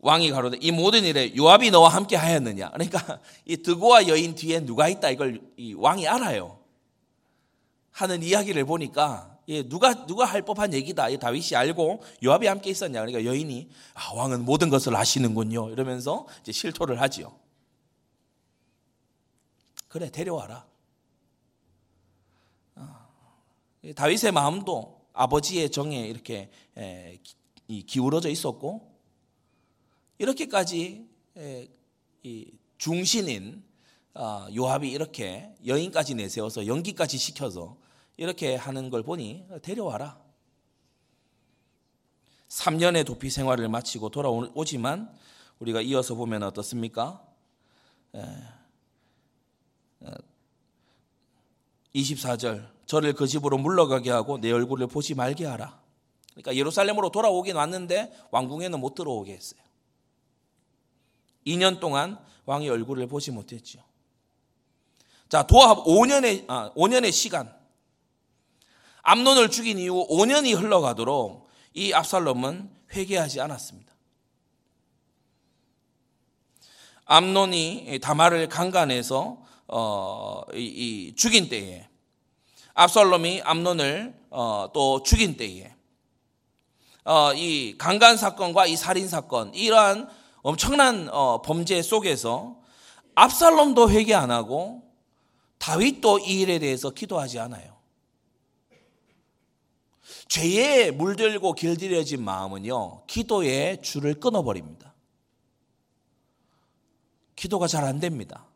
왕이 0.00 0.30
가로되 0.30 0.58
이 0.60 0.70
모든 0.70 1.04
일에 1.04 1.34
요압이 1.36 1.70
너와 1.70 1.90
함께 1.90 2.16
하였느냐. 2.16 2.70
그러니까 2.70 3.20
이 3.44 3.58
드고와 3.58 4.08
여인 4.08 4.34
뒤에 4.34 4.60
누가 4.60 4.88
있다 4.88 5.10
이걸 5.10 5.40
이 5.56 5.74
왕이 5.74 6.08
알아요. 6.08 6.58
하는 7.90 8.22
이야기를 8.22 8.64
보니까 8.64 9.38
예, 9.48 9.62
누가 9.62 10.06
누가 10.06 10.24
할 10.24 10.42
법한 10.42 10.72
얘기다. 10.72 11.08
이 11.10 11.18
다윗이 11.18 11.54
알고 11.54 12.02
요압이 12.22 12.46
함께 12.46 12.70
있었냐. 12.70 13.04
그러니까 13.04 13.24
여인이 13.24 13.68
아, 13.94 14.14
왕은 14.14 14.44
모든 14.44 14.70
것을 14.70 14.96
아시는군요. 14.96 15.70
이러면서 15.70 16.26
이제 16.40 16.52
실토를 16.52 17.00
하지요. 17.00 17.36
그래 19.88 20.08
데려와라. 20.10 20.66
아, 22.76 23.06
다윗의 23.96 24.32
마음도 24.32 25.00
아버지의 25.12 25.70
정에 25.70 26.06
이렇게 26.06 26.50
기울어져 27.86 28.30
있었고 28.30 28.89
이렇게까지 30.20 31.08
중신인 32.76 33.64
아, 34.12 34.48
요압이 34.54 34.90
이렇게 34.90 35.50
여인까지 35.66 36.14
내세워서 36.14 36.66
연기까지 36.66 37.16
시켜서 37.16 37.78
이렇게 38.18 38.54
하는 38.54 38.90
걸 38.90 39.02
보니 39.02 39.46
데려와라. 39.62 40.20
3년의 42.48 43.06
도피 43.06 43.30
생활을 43.30 43.68
마치고 43.70 44.10
돌아오지만 44.10 45.10
우리가 45.58 45.80
이어서 45.80 46.14
보면 46.14 46.42
어떻습니까? 46.42 47.24
24절 51.94 52.68
저를 52.84 53.14
그 53.14 53.26
집으로 53.26 53.56
물러가게 53.56 54.10
하고 54.10 54.38
내 54.38 54.52
얼굴을 54.52 54.86
보지 54.88 55.14
말게 55.14 55.46
하라. 55.46 55.80
그러니까 56.32 56.56
예루살렘으로 56.56 57.10
돌아오긴 57.10 57.56
왔는데 57.56 58.12
왕궁에는 58.32 58.78
못 58.78 58.94
들어오게 58.94 59.32
했어요. 59.32 59.69
2년 61.46 61.80
동안 61.80 62.18
왕의 62.46 62.68
얼굴을 62.68 63.06
보지 63.06 63.30
못했죠. 63.30 63.82
자, 65.28 65.46
도합 65.46 65.84
5년의, 65.84 66.44
아, 66.48 66.72
5년의 66.74 67.12
시간. 67.12 67.54
암론을 69.02 69.50
죽인 69.50 69.78
이후 69.78 70.06
5년이 70.08 70.56
흘러가도록 70.60 71.48
이 71.74 71.92
압살롬은 71.92 72.70
회개하지 72.92 73.40
않았습니다. 73.40 73.90
암론이 77.04 77.98
다말을 78.02 78.48
강간해서 78.48 79.42
어, 79.68 80.42
이, 80.54 80.64
이 80.64 81.14
죽인 81.16 81.48
때에 81.48 81.88
압살롬이 82.74 83.42
암론을 83.44 84.14
어, 84.30 84.70
또 84.72 85.02
죽인 85.02 85.36
때에 85.36 85.74
어, 87.04 87.32
이 87.34 87.76
강간 87.78 88.16
사건과 88.16 88.66
이 88.66 88.76
살인 88.76 89.08
사건 89.08 89.54
이러한 89.54 90.08
엄청난 90.42 91.08
어, 91.10 91.42
범죄 91.42 91.82
속에서 91.82 92.60
압살롬도 93.14 93.90
회개 93.90 94.14
안 94.14 94.30
하고 94.30 94.82
다윗도 95.58 96.20
이 96.20 96.40
일에 96.40 96.58
대해서 96.58 96.90
기도하지 96.90 97.38
않아요. 97.40 97.78
죄에 100.28 100.90
물들고 100.92 101.52
길들여진 101.54 102.22
마음은요, 102.22 103.04
기도의 103.06 103.82
줄을 103.82 104.14
끊어버립니다. 104.14 104.94
기도가 107.36 107.66
잘 107.66 107.84
안 107.84 108.00
됩니다. 108.00 108.46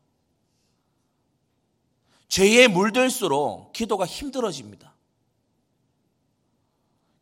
죄에 2.29 2.69
물들수록 2.69 3.73
기도가 3.73 4.07
힘들어집니다. 4.07 4.95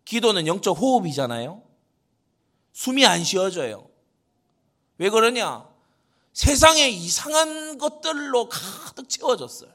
기도는 0.04 0.46
영적 0.46 0.78
호흡이잖아요. 0.78 1.62
숨이 2.72 3.04
안 3.06 3.24
쉬어져요. 3.24 3.91
왜 4.98 5.10
그러냐? 5.10 5.68
세상에 6.32 6.88
이상한 6.88 7.78
것들로 7.78 8.48
가득 8.48 9.08
채워졌어요. 9.08 9.70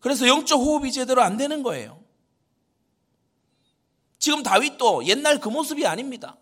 그래서 0.00 0.26
영적 0.28 0.60
호흡이 0.60 0.92
제대로 0.92 1.22
안 1.22 1.36
되는 1.36 1.62
거예요. 1.62 1.98
지금 4.18 4.42
다윗도 4.42 5.06
옛날 5.06 5.40
그 5.40 5.48
모습이 5.48 5.86
아닙니다. 5.86 6.36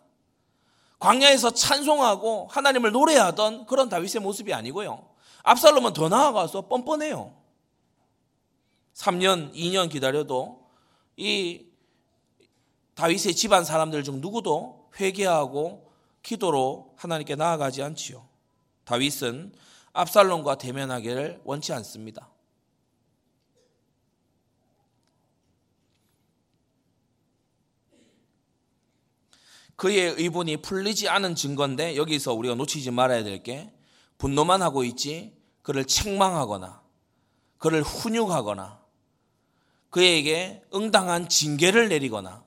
광야에서 0.99 1.51
찬송하고 1.51 2.49
하나님을 2.51 2.93
노래하던 2.93 3.67
그런 3.67 3.89
다윗의 3.89 4.23
모습이 4.23 4.55
아니고요. 4.55 5.09
압살롬은 5.43 5.93
더 5.93 6.09
나아가서 6.09 6.63
뻔뻔해요. 6.69 7.35
3년, 8.95 9.53
2년 9.55 9.91
기다려도 9.91 10.67
이 11.17 11.67
다윗의 12.95 13.35
집안 13.35 13.65
사람들 13.65 14.03
중 14.05 14.21
누구도 14.21 14.89
회개하고 14.99 15.84
기도로 16.25 16.95
하나님께 16.97 17.37
나아가지 17.37 17.83
않지요. 17.83 18.29
다윗은 18.85 19.55
압살롬과 19.93 20.59
대면하기를 20.59 21.43
원치 21.45 21.73
않습니다. 21.73 22.29
그의 29.77 30.15
의분이 30.17 30.59
풀리지 30.59 31.09
않은 31.09 31.35
증거인데 31.35 31.97
여기서 31.97 32.33
우리가 32.35 32.55
놓치지 32.55 32.91
말아야 32.91 33.23
될 33.23 33.43
게 33.43 33.73
분노만 34.19 34.63
하고 34.63 34.85
있지 34.85 35.37
그를 35.63 35.85
책망하거나 35.85 36.83
그를 37.59 37.83
훈육하거나 37.83 38.83
그에게 39.91 40.63
응당한 40.75 41.29
징계를 41.29 41.89
내리거나 41.89 42.45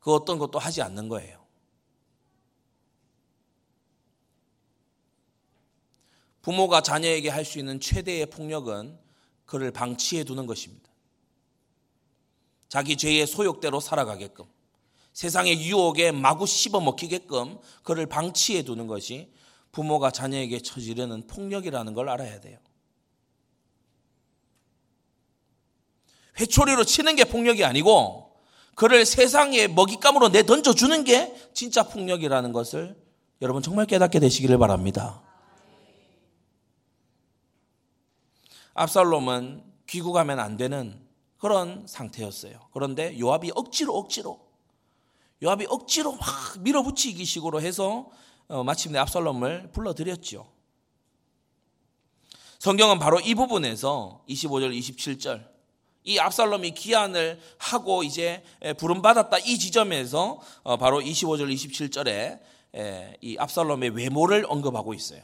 그 0.00 0.14
어떤 0.14 0.38
것도 0.38 0.58
하지 0.58 0.80
않는 0.82 1.08
거예요. 1.08 1.37
부모가 6.42 6.80
자녀에게 6.82 7.28
할 7.28 7.44
수 7.44 7.58
있는 7.58 7.80
최대의 7.80 8.26
폭력은 8.26 8.98
그를 9.44 9.70
방치해 9.70 10.24
두는 10.24 10.46
것입니다. 10.46 10.88
자기 12.68 12.96
죄의 12.96 13.26
소욕대로 13.26 13.80
살아가게끔 13.80 14.44
세상의 15.14 15.60
유혹에 15.62 16.12
마구 16.12 16.46
씹어 16.46 16.80
먹히게끔 16.80 17.58
그를 17.82 18.06
방치해 18.06 18.62
두는 18.62 18.86
것이 18.86 19.32
부모가 19.72 20.10
자녀에게 20.10 20.60
처지르는 20.60 21.26
폭력이라는 21.26 21.94
걸 21.94 22.08
알아야 22.08 22.40
돼요. 22.40 22.58
회초리로 26.38 26.84
치는 26.84 27.16
게 27.16 27.24
폭력이 27.24 27.64
아니고 27.64 28.36
그를 28.74 29.04
세상에 29.04 29.66
먹잇감으로 29.66 30.28
내던져 30.28 30.72
주는 30.72 31.02
게 31.02 31.34
진짜 31.52 31.82
폭력이라는 31.82 32.52
것을 32.52 32.96
여러분 33.42 33.62
정말 33.62 33.86
깨닫게 33.86 34.20
되시기를 34.20 34.56
바랍니다. 34.58 35.22
압살롬은 38.78 39.64
귀국하면 39.86 40.38
안 40.38 40.56
되는 40.56 41.00
그런 41.38 41.86
상태였어요. 41.86 42.68
그런데 42.72 43.18
요압이 43.18 43.52
억지로 43.54 43.96
억지로 43.96 44.40
요압이 45.42 45.66
억지로 45.68 46.12
막 46.12 46.26
밀어붙이기 46.60 47.24
식으로 47.24 47.60
해서 47.60 48.10
어, 48.48 48.64
마침내 48.64 48.98
압살롬을 48.98 49.72
불러들였죠. 49.72 50.50
성경은 52.58 52.98
바로 52.98 53.20
이 53.20 53.34
부분에서 53.34 54.24
25절, 54.28 54.76
27절 54.76 55.46
이 56.04 56.18
압살롬이 56.18 56.72
기한을 56.72 57.40
하고 57.58 58.02
이제 58.02 58.42
부름받았다 58.78 59.38
이 59.38 59.58
지점에서 59.58 60.40
어, 60.62 60.76
바로 60.76 61.00
25절, 61.00 61.52
27절에 61.52 62.40
이 63.20 63.36
압살롬의 63.38 63.90
외모를 63.90 64.44
언급하고 64.48 64.94
있어요. 64.94 65.22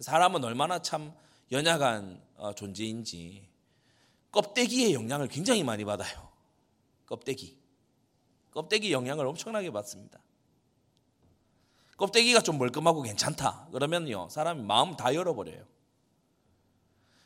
사람은 0.00 0.42
얼마나 0.44 0.80
참 0.80 1.12
연약한 1.52 2.20
어, 2.36 2.52
존재인지 2.54 3.48
껍데기의 4.32 4.94
영향을 4.94 5.28
굉장히 5.28 5.62
많이 5.62 5.84
받아요. 5.84 6.28
껍데기. 7.06 7.56
껍데기 8.50 8.92
영향을 8.92 9.26
엄청나게 9.26 9.70
받습니다. 9.70 10.20
껍데기가 11.96 12.40
좀 12.40 12.58
멀끔하고 12.58 13.02
괜찮다. 13.02 13.68
그러면요. 13.70 14.28
사람이 14.30 14.62
마음 14.62 14.96
다 14.96 15.14
열어버려요. 15.14 15.64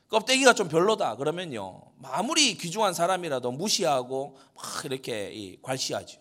껍데기가 0.08 0.52
좀 0.54 0.68
별로다. 0.68 1.16
그러면요. 1.16 1.82
아무리 2.02 2.56
귀중한 2.56 2.92
사람이라도 2.94 3.50
무시하고 3.52 4.36
막 4.54 4.84
이렇게 4.84 5.56
괄시하죠. 5.62 6.20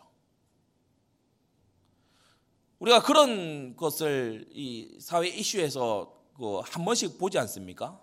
우리가 2.80 3.02
그런 3.02 3.76
것을 3.76 4.48
이 4.52 4.98
사회 5.00 5.28
이슈에서 5.28 6.17
그 6.38 6.62
한 6.62 6.86
번씩 6.86 7.18
보지 7.18 7.38
않습니까? 7.40 8.00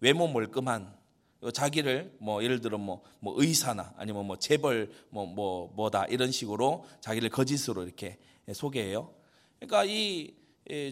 외모 0.00 0.28
멀끔한 0.28 0.96
자기를 1.52 2.16
뭐 2.18 2.42
예를 2.42 2.60
들어 2.60 2.78
뭐, 2.78 3.02
뭐 3.20 3.34
의사나 3.40 3.94
아니면 3.96 4.26
뭐 4.26 4.36
재벌 4.38 4.90
뭐, 5.10 5.26
뭐 5.26 5.72
뭐다 5.74 6.06
이런 6.06 6.32
식으로 6.32 6.84
자기를 7.00 7.30
거짓으로 7.30 7.84
이렇게 7.84 8.18
소개해요. 8.52 9.14
그러니까 9.60 9.84
이 9.84 10.34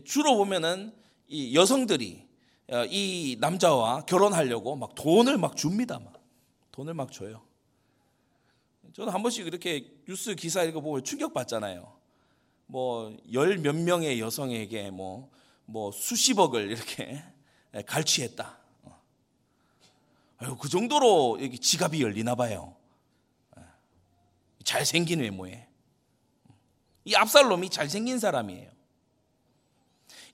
주로 0.04 0.36
보면은 0.36 0.94
이 1.28 1.56
여성들이 1.56 2.26
어, 2.68 2.84
이 2.88 3.36
남자와 3.40 4.02
결혼하려고 4.06 4.76
막 4.76 4.94
돈을 4.94 5.38
막 5.38 5.56
줍니다. 5.56 5.98
막 5.98 6.20
돈을 6.72 6.94
막 6.94 7.12
줘요. 7.12 7.42
저는 8.92 9.12
한 9.12 9.22
번씩 9.22 9.46
이렇게 9.46 9.92
뉴스 10.08 10.34
기사 10.34 10.62
읽어보면 10.62 11.04
충격받잖아요. 11.04 11.92
뭐 12.66 13.12
열 13.32 13.58
몇 13.58 13.76
명의 13.76 14.20
여성에게 14.20 14.90
뭐, 14.90 15.30
뭐 15.66 15.92
수십억을 15.92 16.70
이렇게 16.70 17.22
갈취했다. 17.86 18.58
어. 18.84 19.02
그 20.60 20.68
정도로 20.68 21.38
여기 21.42 21.58
지갑이 21.58 22.00
열리나 22.00 22.34
봐요. 22.34 22.74
예. 23.58 23.62
잘생긴 24.64 25.20
외모에. 25.20 25.66
이 27.04 27.14
압살롬이 27.14 27.70
잘생긴 27.70 28.18
사람이에요. 28.18 28.70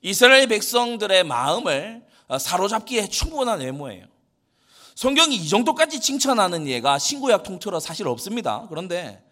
이스라엘 0.01 0.47
백성들의 0.47 1.23
마음을 1.23 2.05
사로잡기에 2.39 3.07
충분한 3.07 3.59
외모예요. 3.59 4.07
성경이 4.95 5.35
이 5.35 5.49
정도까지 5.49 5.99
칭찬하는 6.01 6.67
예가 6.67 6.99
신구약 6.99 7.43
통틀어 7.43 7.79
사실 7.79 8.07
없습니다. 8.07 8.67
그런데 8.69 9.23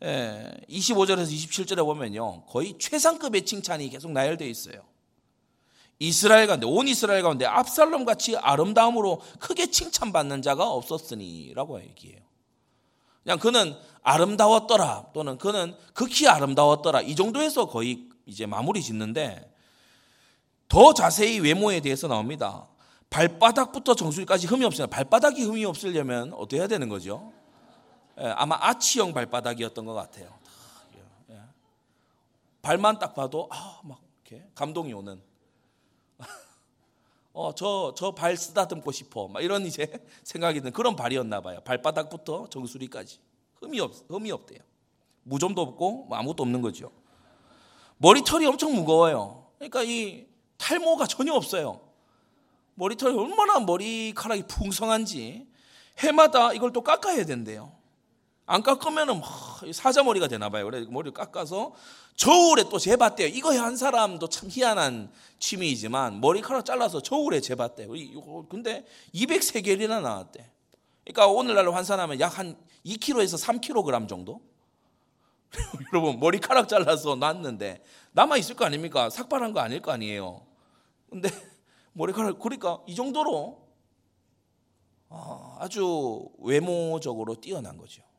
25절에서 0.00 1.30
27절에 1.30 1.84
보면요. 1.84 2.44
거의 2.46 2.76
최상급의 2.78 3.44
칭찬이 3.44 3.88
계속 3.88 4.12
나열되어 4.12 4.48
있어요. 4.48 4.89
이스라엘 6.00 6.46
가운데 6.46 6.66
온 6.66 6.88
이스라엘 6.88 7.22
가운데 7.22 7.44
압살롬 7.44 8.06
같이 8.06 8.34
아름다움으로 8.34 9.20
크게 9.38 9.70
칭찬받는 9.70 10.40
자가 10.40 10.70
없었으니라고 10.70 11.82
얘기해요. 11.82 12.20
그냥 13.22 13.38
그는 13.38 13.76
아름다웠더라 14.02 15.10
또는 15.12 15.36
그는 15.36 15.76
극히 15.92 16.26
아름다웠더라 16.26 17.02
이 17.02 17.14
정도에서 17.14 17.66
거의 17.66 18.08
이제 18.24 18.46
마무리 18.46 18.82
짓는데 18.82 19.52
더 20.68 20.94
자세히 20.94 21.38
외모에 21.38 21.80
대해서 21.80 22.08
나옵니다. 22.08 22.66
발바닥부터 23.10 23.94
정수리까지 23.94 24.46
흠이 24.46 24.64
없어요. 24.64 24.86
발바닥이 24.86 25.42
흠이 25.42 25.66
없으려면 25.66 26.32
어떻게 26.32 26.58
해야 26.58 26.66
되는 26.66 26.88
거죠? 26.88 27.30
예, 28.18 28.26
아마 28.36 28.56
아치형 28.58 29.12
발바닥이었던 29.12 29.84
것 29.84 29.92
같아요. 29.92 30.32
예. 31.30 31.40
발만 32.62 32.98
딱 32.98 33.14
봐도 33.14 33.48
아, 33.50 33.80
막 33.82 34.00
이렇게 34.24 34.46
감동이 34.54 34.94
오는. 34.94 35.20
어, 37.32 37.54
저 37.54 37.94
저 37.96 38.12
발 38.14 38.36
쓰다듬고 38.36 38.90
싶어. 38.92 39.28
막 39.28 39.42
이런 39.42 39.64
이제 39.66 39.86
생각이 40.24 40.60
드는 40.60 40.72
그런 40.72 40.96
발이었나 40.96 41.40
봐요. 41.40 41.60
발바닥부터 41.64 42.48
정수리까지 42.48 43.18
흠이 43.60 43.78
없 43.80 43.92
흠이 44.08 44.30
없대요. 44.32 44.58
무좀도 45.22 45.60
없고 45.62 46.06
뭐 46.08 46.18
아무것도 46.18 46.42
없는 46.42 46.60
거죠. 46.62 46.90
머리털이 47.98 48.46
엄청 48.46 48.74
무거워요. 48.74 49.46
그러니까 49.58 49.82
이 49.82 50.26
탈모가 50.56 51.06
전혀 51.06 51.32
없어요. 51.34 51.80
머리털이 52.74 53.16
얼마나 53.16 53.60
머리카락이 53.60 54.44
풍성한지 54.48 55.46
해마다 55.98 56.52
이걸 56.54 56.72
또 56.72 56.80
깎아야 56.82 57.24
된대요. 57.26 57.72
안 58.50 58.64
깎으면은 58.64 59.22
사자머리가 59.72 60.26
되나 60.26 60.48
봐요. 60.48 60.64
그래 60.64 60.84
머리를 60.88 61.12
깎아서 61.12 61.72
저울에 62.16 62.64
또 62.68 62.80
재봤대요. 62.80 63.28
이거 63.28 63.56
한 63.56 63.76
사람도 63.76 64.28
참 64.28 64.48
희한한 64.50 65.12
취미이지만 65.38 66.20
머리카락 66.20 66.64
잘라서 66.64 67.00
저울에 67.00 67.40
재봤대요. 67.40 67.88
근데 68.48 68.84
203개이나 69.14 70.02
나왔대. 70.02 70.50
그러니까 71.04 71.28
오늘날로 71.28 71.72
환산하면 71.72 72.18
약 72.18 72.38
한 72.38 72.56
2kg에서 72.84 73.40
3kg 73.40 74.08
정도? 74.08 74.40
여러분 75.92 76.18
머리카락 76.18 76.68
잘라서 76.68 77.14
놨는데 77.14 77.84
남아 78.12 78.36
있을 78.38 78.56
거 78.56 78.64
아닙니까? 78.64 79.10
삭발한 79.10 79.52
거 79.52 79.60
아닐 79.60 79.80
거 79.80 79.92
아니에요. 79.92 80.44
근데 81.08 81.28
머리카락 81.94 82.40
그러니까 82.40 82.80
이 82.88 82.96
정도로 82.96 83.68
아, 85.08 85.56
아주 85.60 86.28
외모적으로 86.38 87.36
뛰어난 87.36 87.76
거죠. 87.76 88.09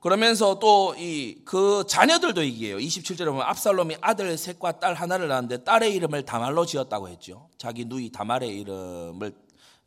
그러면서 0.00 0.58
또 0.58 0.94
이 0.96 1.44
그 1.44 1.84
자녀들도 1.86 2.44
얘기해요. 2.44 2.78
27절에 2.78 3.26
보면 3.26 3.42
압살롬이 3.42 3.96
아들 4.00 4.36
셋과 4.36 4.78
딸 4.78 4.94
하나를 4.94 5.28
낳았는데 5.28 5.64
딸의 5.64 5.94
이름을 5.94 6.24
다말로 6.24 6.64
지었다고 6.64 7.08
했죠. 7.08 7.48
자기 7.58 7.84
누이 7.84 8.10
다말의 8.12 8.60
이름을 8.60 9.34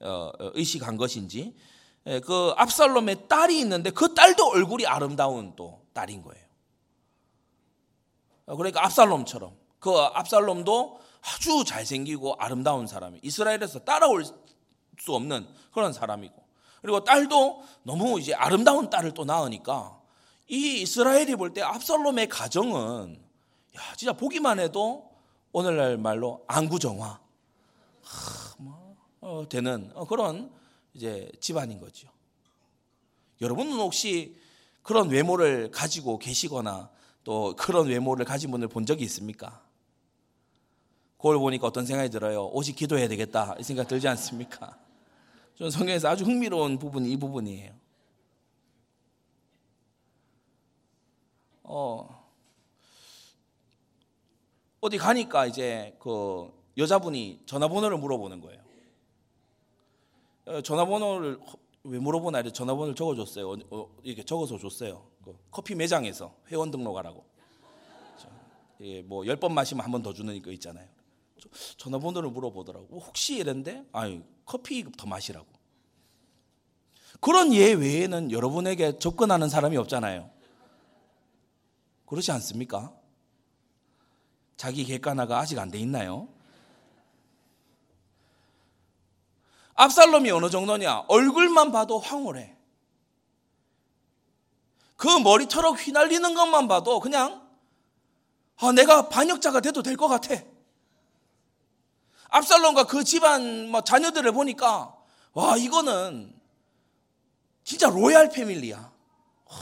어, 0.01 0.31
어, 0.39 0.51
의식한 0.53 0.97
것인지 0.97 1.55
예, 2.05 2.19
그 2.19 2.53
압살롬의 2.57 3.29
딸이 3.29 3.57
있는데 3.61 3.91
그 3.91 4.13
딸도 4.13 4.45
얼굴이 4.49 4.85
아름다운 4.85 5.55
또 5.55 5.81
딸인 5.93 6.21
거예요. 6.21 6.43
그러니까 8.45 8.83
압살롬처럼 8.85 9.55
그 9.79 9.97
압살롬도 9.97 10.99
아주 11.21 11.63
잘생기고 11.65 12.35
아름다운 12.39 12.87
사람이 12.87 13.19
이스라엘에서 13.23 13.79
따라올 13.79 14.25
수 14.25 15.15
없는 15.15 15.47
그런 15.71 15.93
사람이고 15.93 16.35
그리고 16.81 17.03
딸도 17.05 17.63
너무 17.83 18.19
이제 18.19 18.33
아름다운 18.33 18.89
딸을 18.89 19.13
또 19.13 19.23
낳으니까 19.23 19.97
이 20.47 20.81
이스라엘이 20.81 21.35
볼 21.35 21.53
때 21.53 21.61
압살롬의 21.61 22.27
가정은 22.29 23.19
야 23.75 23.95
진짜 23.95 24.13
보기만 24.13 24.59
해도 24.59 25.09
오늘날 25.51 25.97
말로 25.97 26.43
안구정화 26.47 27.19
뭐, 28.57 28.95
어, 29.21 29.45
되는 29.49 29.91
그런 30.07 30.51
이제 30.93 31.31
집안인 31.39 31.79
거죠. 31.79 32.07
여러분은 33.41 33.73
혹시 33.73 34.35
그런 34.83 35.09
외모를 35.09 35.71
가지고 35.71 36.19
계시거나 36.19 36.89
또 37.23 37.55
그런 37.55 37.87
외모를 37.87 38.25
가진 38.25 38.51
분을 38.51 38.67
본 38.67 38.85
적이 38.85 39.05
있습니까? 39.05 39.63
그걸 41.17 41.37
보니까 41.39 41.67
어떤 41.67 41.85
생각이 41.85 42.09
들어요? 42.09 42.47
오직 42.47 42.75
기도해야 42.75 43.07
되겠다 43.07 43.55
이 43.59 43.63
생각 43.63 43.87
들지 43.87 44.07
않습니까? 44.09 44.77
저는 45.57 45.71
성경에서 45.71 46.09
아주 46.09 46.25
흥미로운 46.25 46.77
부분이 46.79 47.09
이 47.11 47.17
부분이에요. 47.17 47.71
어, 51.63 52.23
어디 54.81 54.97
가니까 54.97 55.45
이제 55.45 55.95
그 55.99 56.51
여자분이 56.77 57.43
전화번호를 57.45 57.97
물어보는 57.97 58.41
거예요. 58.41 58.61
어, 60.45 60.61
전화번호를 60.61 61.39
왜 61.85 61.99
물어보나 61.99 62.39
이래 62.41 62.51
전화번호를 62.51 62.95
적어줬어요. 62.95 63.49
어, 63.51 63.57
어, 63.71 63.89
이렇게 64.03 64.23
적어서 64.23 64.57
줬어요. 64.57 65.05
그 65.23 65.37
커피 65.51 65.75
매장에서 65.75 66.35
회원 66.49 66.71
등록하라고. 66.71 67.23
뭐열 69.05 69.37
번 69.37 69.53
마시면 69.53 69.85
한 69.85 69.91
번 69.91 70.03
더 70.03 70.11
주는 70.11 70.41
거 70.41 70.51
있잖아요. 70.51 70.87
전화번호를 71.77 72.29
물어보더라고. 72.31 72.99
혹시 72.99 73.37
이랬는데, 73.37 73.85
아유 73.93 74.21
커피 74.45 74.83
더 74.97 75.05
마시라고. 75.07 75.47
그런 77.21 77.53
예 77.53 77.71
외에는 77.71 78.31
여러분에게 78.31 78.99
접근하는 78.99 79.47
사람이 79.47 79.77
없잖아요. 79.77 80.29
그렇지 82.05 82.31
않습니까? 82.31 82.93
자기 84.57 84.83
객관화가 84.85 85.39
아직 85.39 85.57
안 85.59 85.71
돼 85.71 85.79
있나요? 85.79 86.27
압살롬이 89.75 90.29
어느 90.31 90.49
정도냐? 90.49 91.05
얼굴만 91.07 91.71
봐도 91.71 91.99
황홀해. 91.99 92.55
그 94.95 95.07
머리털어 95.07 95.71
휘날리는 95.71 96.33
것만 96.33 96.67
봐도 96.67 96.99
그냥 96.99 97.41
아, 98.57 98.71
내가 98.71 99.09
반역자가 99.09 99.59
돼도 99.61 99.81
될 99.81 99.97
것 99.97 100.07
같아. 100.07 100.35
압살롬과 102.29 102.85
그 102.85 103.03
집안 103.03 103.69
뭐 103.69 103.81
자녀들을 103.81 104.31
보니까 104.31 104.95
와 105.33 105.57
이거는 105.57 106.33
진짜 107.63 107.89
로얄 107.89 108.29
패밀리야. 108.29 108.77
와, 108.77 109.57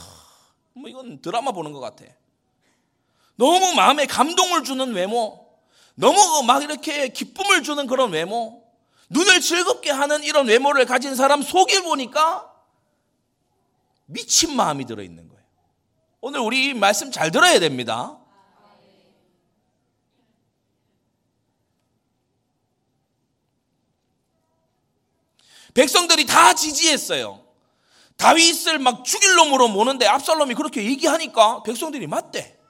뭐 0.74 0.88
이건 0.88 1.20
드라마 1.22 1.52
보는 1.52 1.72
것 1.72 1.80
같아. 1.80 2.04
너무 3.42 3.74
마음에 3.74 4.06
감동을 4.06 4.62
주는 4.62 4.92
외모, 4.92 5.44
너무 5.96 6.44
막 6.44 6.62
이렇게 6.62 7.08
기쁨을 7.08 7.64
주는 7.64 7.88
그런 7.88 8.12
외모. 8.12 8.62
눈을 9.10 9.40
즐겁게 9.40 9.90
하는 9.90 10.22
이런 10.22 10.46
외모를 10.46 10.86
가진 10.86 11.16
사람 11.16 11.42
속에 11.42 11.82
보니까 11.82 12.48
미친 14.06 14.54
마음이 14.54 14.86
들어있는 14.86 15.28
거예요. 15.28 15.42
오늘 16.20 16.38
우리 16.38 16.72
말씀 16.72 17.10
잘 17.10 17.32
들어야 17.32 17.58
됩니다. 17.58 18.16
백성들이 25.74 26.26
다 26.26 26.54
지지했어요. 26.54 27.44
다윗을 28.18 28.78
막 28.78 29.04
죽일 29.04 29.34
놈으로 29.34 29.66
모는데 29.66 30.06
압살롬이 30.06 30.54
그렇게 30.54 30.84
얘기하니까 30.84 31.64
백성들이 31.64 32.06
맞대. 32.06 32.61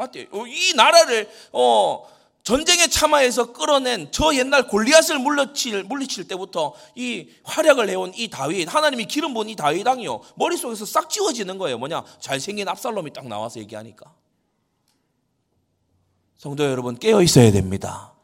맞대. 0.00 0.28
어, 0.32 0.46
이 0.46 0.72
나라를 0.74 1.30
어 1.52 2.08
전쟁의 2.42 2.88
참화에서 2.88 3.52
끌어낸 3.52 4.08
저 4.10 4.34
옛날 4.34 4.66
골리앗을 4.66 5.18
물리칠, 5.18 5.84
물리칠 5.84 6.26
때부터 6.26 6.74
이 6.94 7.28
활약을 7.44 7.90
해온 7.90 8.12
이 8.16 8.30
다윗, 8.30 8.64
하나님이 8.64 9.04
기름 9.04 9.34
부은 9.34 9.50
이 9.50 9.56
다윗 9.56 9.86
왕이요. 9.86 10.22
머릿속에서 10.36 10.86
싹 10.86 11.10
지워지는 11.10 11.58
거예요. 11.58 11.76
뭐냐? 11.76 12.02
잘생긴 12.18 12.66
압살롬이 12.68 13.12
딱 13.12 13.28
나와서 13.28 13.60
얘기하니까. 13.60 14.10
성도 16.38 16.64
여러분, 16.64 16.98
깨어 16.98 17.20
있어야 17.22 17.52
됩니다. 17.52 18.14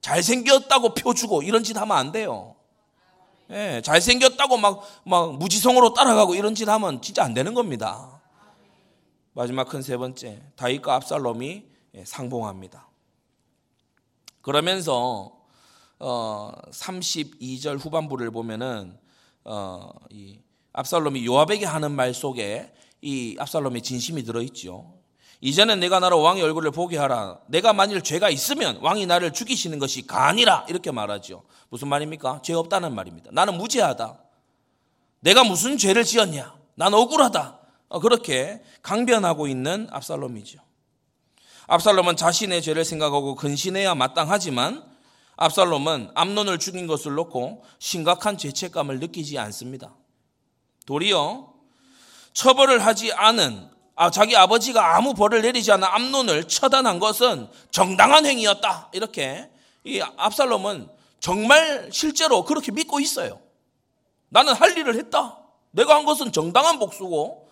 잘생겼다고 0.00 0.94
표 0.94 1.14
주고 1.14 1.42
이런 1.42 1.62
짓 1.62 1.76
하면 1.76 1.96
안 1.96 2.10
돼요. 2.10 2.56
예, 3.50 3.80
잘생겼다고 3.84 4.56
막, 4.56 4.82
막 5.04 5.36
무지성으로 5.36 5.94
따라가고 5.94 6.34
이런 6.34 6.56
짓 6.56 6.68
하면 6.68 7.00
진짜 7.00 7.22
안 7.22 7.34
되는 7.34 7.54
겁니다. 7.54 8.17
마지막 9.38 9.68
큰 9.68 9.82
세 9.82 9.96
번째, 9.96 10.42
다윗과 10.56 10.96
압살롬이 10.96 11.64
예, 11.94 12.04
상봉합니다. 12.04 12.88
그러면서 14.40 15.30
어, 16.00 16.50
32절 16.72 17.78
후반부를 17.78 18.32
보면은 18.32 18.98
어, 19.44 19.92
이 20.10 20.40
압살롬이 20.72 21.24
요압에게 21.24 21.66
하는 21.66 21.92
말 21.92 22.14
속에 22.14 22.74
이 23.00 23.36
압살롬의 23.38 23.82
진심이 23.82 24.24
들어있죠. 24.24 24.92
이제는 25.40 25.78
내가 25.78 26.00
나로 26.00 26.20
왕의 26.20 26.42
얼굴을 26.42 26.72
보게 26.72 26.98
하라. 26.98 27.38
내가 27.46 27.72
만일 27.72 28.02
죄가 28.02 28.30
있으면 28.30 28.80
왕이 28.82 29.06
나를 29.06 29.32
죽이시는 29.32 29.78
것이 29.78 30.04
가니라. 30.04 30.66
이렇게 30.68 30.90
말하죠. 30.90 31.44
무슨 31.68 31.86
말입니까? 31.86 32.42
죄 32.42 32.54
없다는 32.54 32.92
말입니다. 32.92 33.30
나는 33.32 33.56
무죄하다. 33.56 34.20
내가 35.20 35.44
무슨 35.44 35.78
죄를 35.78 36.02
지었냐? 36.02 36.58
난 36.74 36.92
억울하다. 36.92 37.57
어, 37.88 38.00
그렇게 38.00 38.62
강변하고 38.82 39.46
있는 39.46 39.88
압살롬이죠. 39.90 40.60
압살롬은 41.66 42.16
자신의 42.16 42.62
죄를 42.62 42.84
생각하고 42.84 43.34
근신해야 43.34 43.94
마땅하지만 43.94 44.84
압살롬은 45.36 46.10
암론을 46.14 46.58
죽인 46.58 46.86
것을 46.86 47.14
놓고 47.14 47.64
심각한 47.78 48.36
죄책감을 48.38 48.98
느끼지 49.00 49.38
않습니다. 49.38 49.94
도리어 50.86 51.52
처벌을 52.32 52.84
하지 52.84 53.12
않은 53.12 53.70
아, 53.94 54.10
자기 54.10 54.36
아버지가 54.36 54.96
아무 54.96 55.12
벌을 55.12 55.42
내리지 55.42 55.72
않은 55.72 55.84
암론을 55.84 56.44
처단한 56.44 57.00
것은 57.00 57.48
정당한 57.70 58.24
행위였다. 58.26 58.90
이렇게 58.92 59.50
이 59.84 60.00
압살롬은 60.16 60.88
정말 61.20 61.88
실제로 61.92 62.44
그렇게 62.44 62.70
믿고 62.70 63.00
있어요. 63.00 63.40
나는 64.28 64.54
할 64.54 64.76
일을 64.76 64.96
했다. 64.96 65.38
내가 65.72 65.96
한 65.96 66.04
것은 66.04 66.32
정당한 66.32 66.78
복수고 66.78 67.47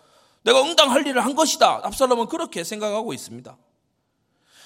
내가 0.47 0.61
응당할 0.61 1.05
일을 1.05 1.25
한 1.25 1.35
것이다. 1.35 1.81
압살롬은 1.83 2.27
그렇게 2.27 2.63
생각하고 2.63 3.13
있습니다. 3.13 3.57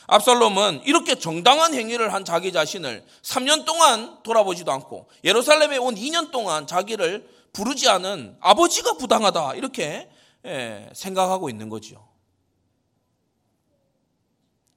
압살롬은 0.06 0.84
이렇게 0.86 1.16
정당한 1.16 1.74
행위를 1.74 2.14
한 2.14 2.24
자기 2.24 2.52
자신을 2.52 3.04
3년 3.24 3.66
동안 3.66 4.22
돌아보지도 4.22 4.72
않고 4.72 5.10
예루살렘에 5.24 5.78
온 5.78 5.96
2년 5.96 6.30
동안 6.30 6.68
자기를 6.68 7.28
부르지 7.52 7.90
않은 7.90 8.38
아버지가 8.42 8.94
부당하다. 8.94 9.56
이렇게 9.56 10.12
예, 10.46 10.88
생각하고 10.94 11.50
있는 11.50 11.68
거죠. 11.68 12.08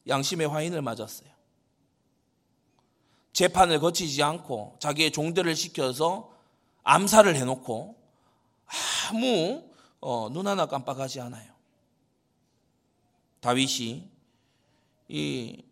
양심의 0.08 0.48
화인을 0.48 0.80
맞았어요. 0.80 1.28
재판을 3.34 3.78
거치지 3.78 4.22
않고 4.22 4.76
자기의 4.78 5.10
종들을 5.10 5.54
시켜서 5.54 6.30
암살을 6.82 7.36
해놓고 7.36 7.94
아무 9.10 9.73
어, 10.04 10.28
눈 10.30 10.46
하나 10.46 10.66
깜빡하지 10.66 11.22
않아요. 11.22 11.50
다윗이 13.40 14.06
이, 15.08 15.64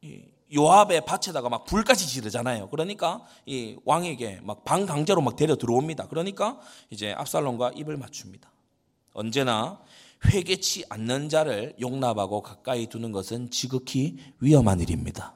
이 0.00 0.22
요압의 0.54 1.04
밭에다가 1.04 1.48
막 1.48 1.64
불까지 1.64 2.06
지르잖아요. 2.06 2.70
그러니까 2.70 3.26
이 3.46 3.76
왕에게 3.84 4.42
막 4.44 4.64
방강제로 4.64 5.20
막 5.22 5.34
데려 5.34 5.56
들어옵니다. 5.56 6.06
그러니까 6.06 6.60
이제 6.90 7.12
압살롬과 7.12 7.72
입을 7.74 7.96
맞춥니다. 7.96 8.48
언제나 9.12 9.82
회개치 10.24 10.84
않는 10.88 11.28
자를 11.28 11.74
용납하고 11.80 12.42
가까이 12.42 12.86
두는 12.86 13.10
것은 13.10 13.50
지극히 13.50 14.18
위험한 14.38 14.78
일입니다. 14.78 15.34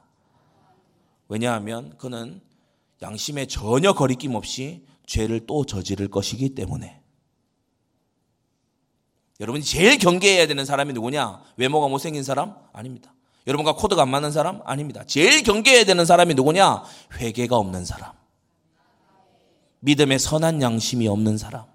왜냐하면 1.27 1.97
그는 1.97 2.39
양심에 3.01 3.47
전혀 3.47 3.91
거리낌 3.91 4.35
없이 4.35 4.85
죄를 5.05 5.45
또 5.45 5.65
저지를 5.65 6.07
것이기 6.07 6.55
때문에. 6.55 7.04
여러분이 9.39 9.63
제일 9.63 9.97
경계해야 9.97 10.47
되는 10.47 10.65
사람이 10.65 10.93
누구냐? 10.93 11.41
외모가 11.57 11.87
못생긴 11.87 12.23
사람? 12.23 12.55
아닙니다. 12.71 13.13
여러분과 13.47 13.73
코드가 13.73 14.01
안 14.01 14.09
맞는 14.09 14.31
사람? 14.31 14.61
아닙니다. 14.65 15.03
제일 15.05 15.43
경계해야 15.43 15.83
되는 15.83 16.05
사람이 16.05 16.33
누구냐? 16.35 16.83
회개가 17.19 17.57
없는 17.57 17.85
사람. 17.85 18.13
믿음의 19.81 20.19
선한 20.19 20.61
양심이 20.61 21.07
없는 21.07 21.37
사람. 21.37 21.65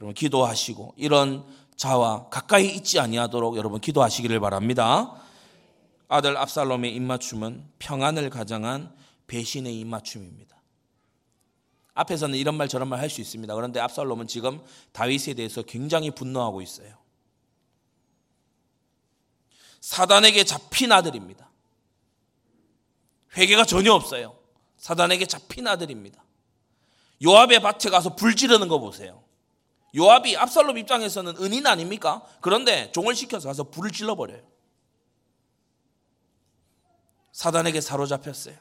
여러분 0.00 0.14
기도하시고 0.14 0.94
이런 0.96 1.44
자와 1.76 2.28
가까이 2.28 2.74
있지 2.74 2.98
아니하도록 2.98 3.56
여러분 3.56 3.80
기도하시기를 3.80 4.40
바랍니다. 4.40 5.14
아들 6.08 6.36
압살롬의 6.36 6.94
입맞춤은 6.94 7.64
평안을 7.78 8.30
가장한 8.30 8.92
배신의 9.26 9.78
입맞춤입니다. 9.80 10.61
앞에서는 11.94 12.38
이런 12.38 12.56
말 12.56 12.68
저런 12.68 12.88
말 12.88 13.00
할 13.00 13.10
수 13.10 13.20
있습니다. 13.20 13.54
그런데 13.54 13.80
압살롬은 13.80 14.26
지금 14.26 14.60
다윗에 14.92 15.34
대해서 15.34 15.62
굉장히 15.62 16.10
분노하고 16.10 16.62
있어요. 16.62 16.96
사단에게 19.80 20.44
잡힌 20.44 20.92
아들입니다. 20.92 21.50
회개가 23.36 23.64
전혀 23.64 23.92
없어요. 23.92 24.36
사단에게 24.76 25.26
잡힌 25.26 25.66
아들입니다. 25.66 26.22
요압의 27.24 27.60
밭에 27.60 27.90
가서 27.90 28.16
불 28.16 28.36
지르는 28.36 28.68
거 28.68 28.78
보세요. 28.78 29.22
요압이 29.94 30.36
압살롬 30.36 30.78
입장에서는 30.78 31.36
은인 31.38 31.66
아닙니까? 31.66 32.22
그런데 32.40 32.90
종을 32.92 33.14
시켜서 33.14 33.48
가서 33.48 33.64
불을 33.64 33.90
질러버려요. 33.90 34.42
사단에게 37.32 37.80
사로잡혔어요. 37.80 38.56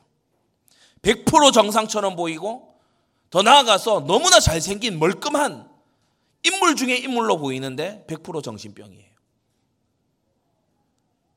100% 1.02 1.54
정상처럼 1.54 2.16
보이고 2.16 2.71
더 3.32 3.42
나아가서 3.42 4.02
너무나 4.02 4.40
잘생긴 4.40 5.00
멀끔한 5.00 5.68
인물 6.44 6.76
중에 6.76 6.96
인물로 6.98 7.38
보이는데 7.38 8.06
100% 8.08 8.44
정신병이에요. 8.44 9.12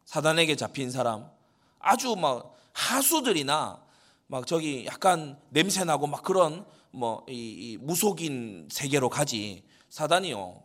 사단에게 0.05 0.57
잡힌 0.57 0.91
사람 0.91 1.31
아주 1.79 2.15
막 2.17 2.55
하수들이나 2.73 3.83
막 4.27 4.47
저기 4.47 4.85
약간 4.87 5.39
냄새나고 5.51 6.07
막 6.07 6.23
그런 6.23 6.67
뭐 6.91 7.25
이 7.29 7.77
무속인 7.81 8.69
세계로 8.71 9.09
가지 9.09 9.63
사단이요. 9.89 10.63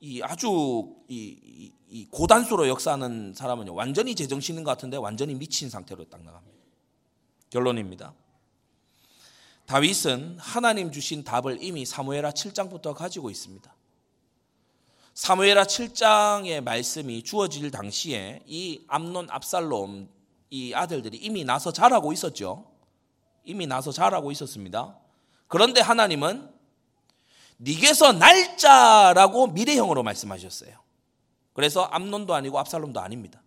이 0.00 0.22
아주 0.22 0.94
이, 1.08 1.38
이, 1.42 1.72
이 1.90 2.06
고단수로 2.10 2.68
역사하는 2.68 3.34
사람은요. 3.34 3.74
완전히 3.74 4.14
제정신인 4.14 4.64
것 4.64 4.70
같은데 4.70 4.96
완전히 4.96 5.34
미친 5.34 5.68
상태로 5.68 6.04
딱 6.04 6.22
나갑니다. 6.22 6.58
결론입니다. 7.50 8.14
다윗은 9.70 10.38
하나님 10.40 10.90
주신 10.90 11.22
답을 11.22 11.62
이미 11.62 11.86
사무엘하 11.86 12.32
7장부터 12.32 12.92
가지고 12.92 13.30
있습니다. 13.30 13.72
사무엘하 15.14 15.62
7장의 15.62 16.60
말씀이 16.60 17.22
주어질 17.22 17.70
당시에 17.70 18.42
이 18.46 18.82
암론 18.88 19.28
압살롬 19.30 20.08
이 20.50 20.74
아들들이 20.74 21.18
이미 21.18 21.44
나서 21.44 21.72
자라고 21.72 22.12
있었죠. 22.12 22.68
이미 23.44 23.68
나서 23.68 23.92
자라고 23.92 24.32
있었습니다. 24.32 24.98
그런데 25.46 25.80
하나님은 25.80 26.52
니게서 27.60 28.14
날짜라고 28.14 29.46
미래형으로 29.52 30.02
말씀하셨어요. 30.02 30.80
그래서 31.52 31.84
암론도 31.84 32.34
아니고 32.34 32.58
압살롬도 32.58 32.98
아닙니다. 32.98 33.40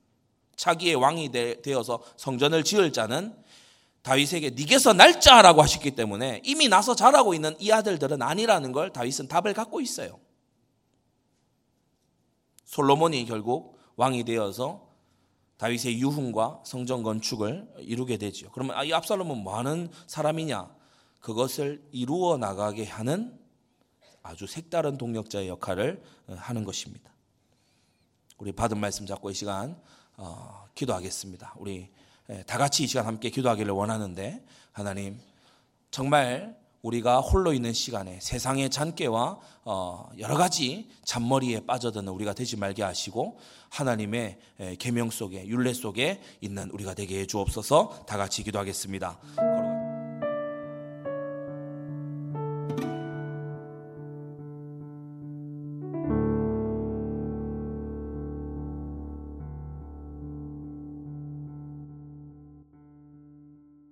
차기의 0.56 0.96
왕이 0.96 1.34
되어서 1.64 2.02
성전을 2.16 2.64
지을 2.64 2.94
자는 2.94 3.43
다윗에게 4.04 4.52
니게서 4.52 4.94
날짜라고 4.94 5.62
하셨기 5.62 5.92
때문에 5.92 6.42
이미 6.44 6.68
나서 6.68 6.94
자라고 6.96 7.34
있는 7.34 7.56
이 7.60 7.72
아들들은 7.72 8.22
아니라는 8.22 8.72
걸 8.74 8.92
다윗은 8.92 9.28
답을 9.28 9.54
갖고 9.54 9.82
있어요. 9.82 10.20
솔로몬이 12.66 13.26
결국 13.26 13.80
왕이 13.96 14.26
되어서 14.26 14.90
다윗의 15.58 16.02
유흥과 16.02 16.64
성전 16.66 17.04
건축을 17.04 17.70
이루게 17.80 18.18
되죠. 18.18 18.52
그러면 18.52 18.76
아, 18.78 18.84
이 18.84 18.92
압살롬은 18.92 19.38
뭐 19.38 19.58
하는 19.58 19.90
사람이냐? 20.08 20.76
그것을 21.22 21.88
이루어 21.92 22.38
나가게 22.38 22.86
하는 22.86 23.40
아주 24.22 24.48
색다른 24.48 24.98
동력자의 24.98 25.48
역할을 25.48 26.04
어, 26.28 26.36
하는 26.38 26.66
것입니다. 26.66 27.14
우리 28.38 28.52
받은 28.52 28.78
말씀 28.78 29.06
잡고 29.06 29.30
이 29.30 29.34
시간 29.34 29.80
어, 30.18 30.66
기도하겠습니다. 30.76 31.56
우리 31.58 31.90
다 32.46 32.58
같이 32.58 32.84
이 32.84 32.88
시간 32.88 33.06
함께 33.06 33.30
기도하기를 33.30 33.72
원하는데 33.72 34.44
하나님 34.72 35.20
정말 35.92 36.56
우리가 36.82 37.22
홀로 37.22 37.54
있는 37.54 37.72
시간에 37.72 38.20
세상의 38.22 38.70
잔깨와 38.70 39.40
어, 39.66 40.10
여러 40.20 40.36
가지 40.36 40.90
잔머리에 41.06 41.66
빠져드는 41.66 42.10
우리가 42.10 42.34
되지 42.34 42.58
말게 42.58 42.84
하시고 42.84 43.40
하나님의 43.70 44.38
계명 44.80 45.10
속에 45.10 45.48
율례 45.48 45.74
속에 45.74 46.22
있는 46.42 46.70
우리가 46.72 46.94
되게 46.94 47.22
해 47.22 47.26
주옵소서. 47.26 48.06
다 48.06 48.18
같이 48.18 48.44
기도하겠습니다. 48.44 49.63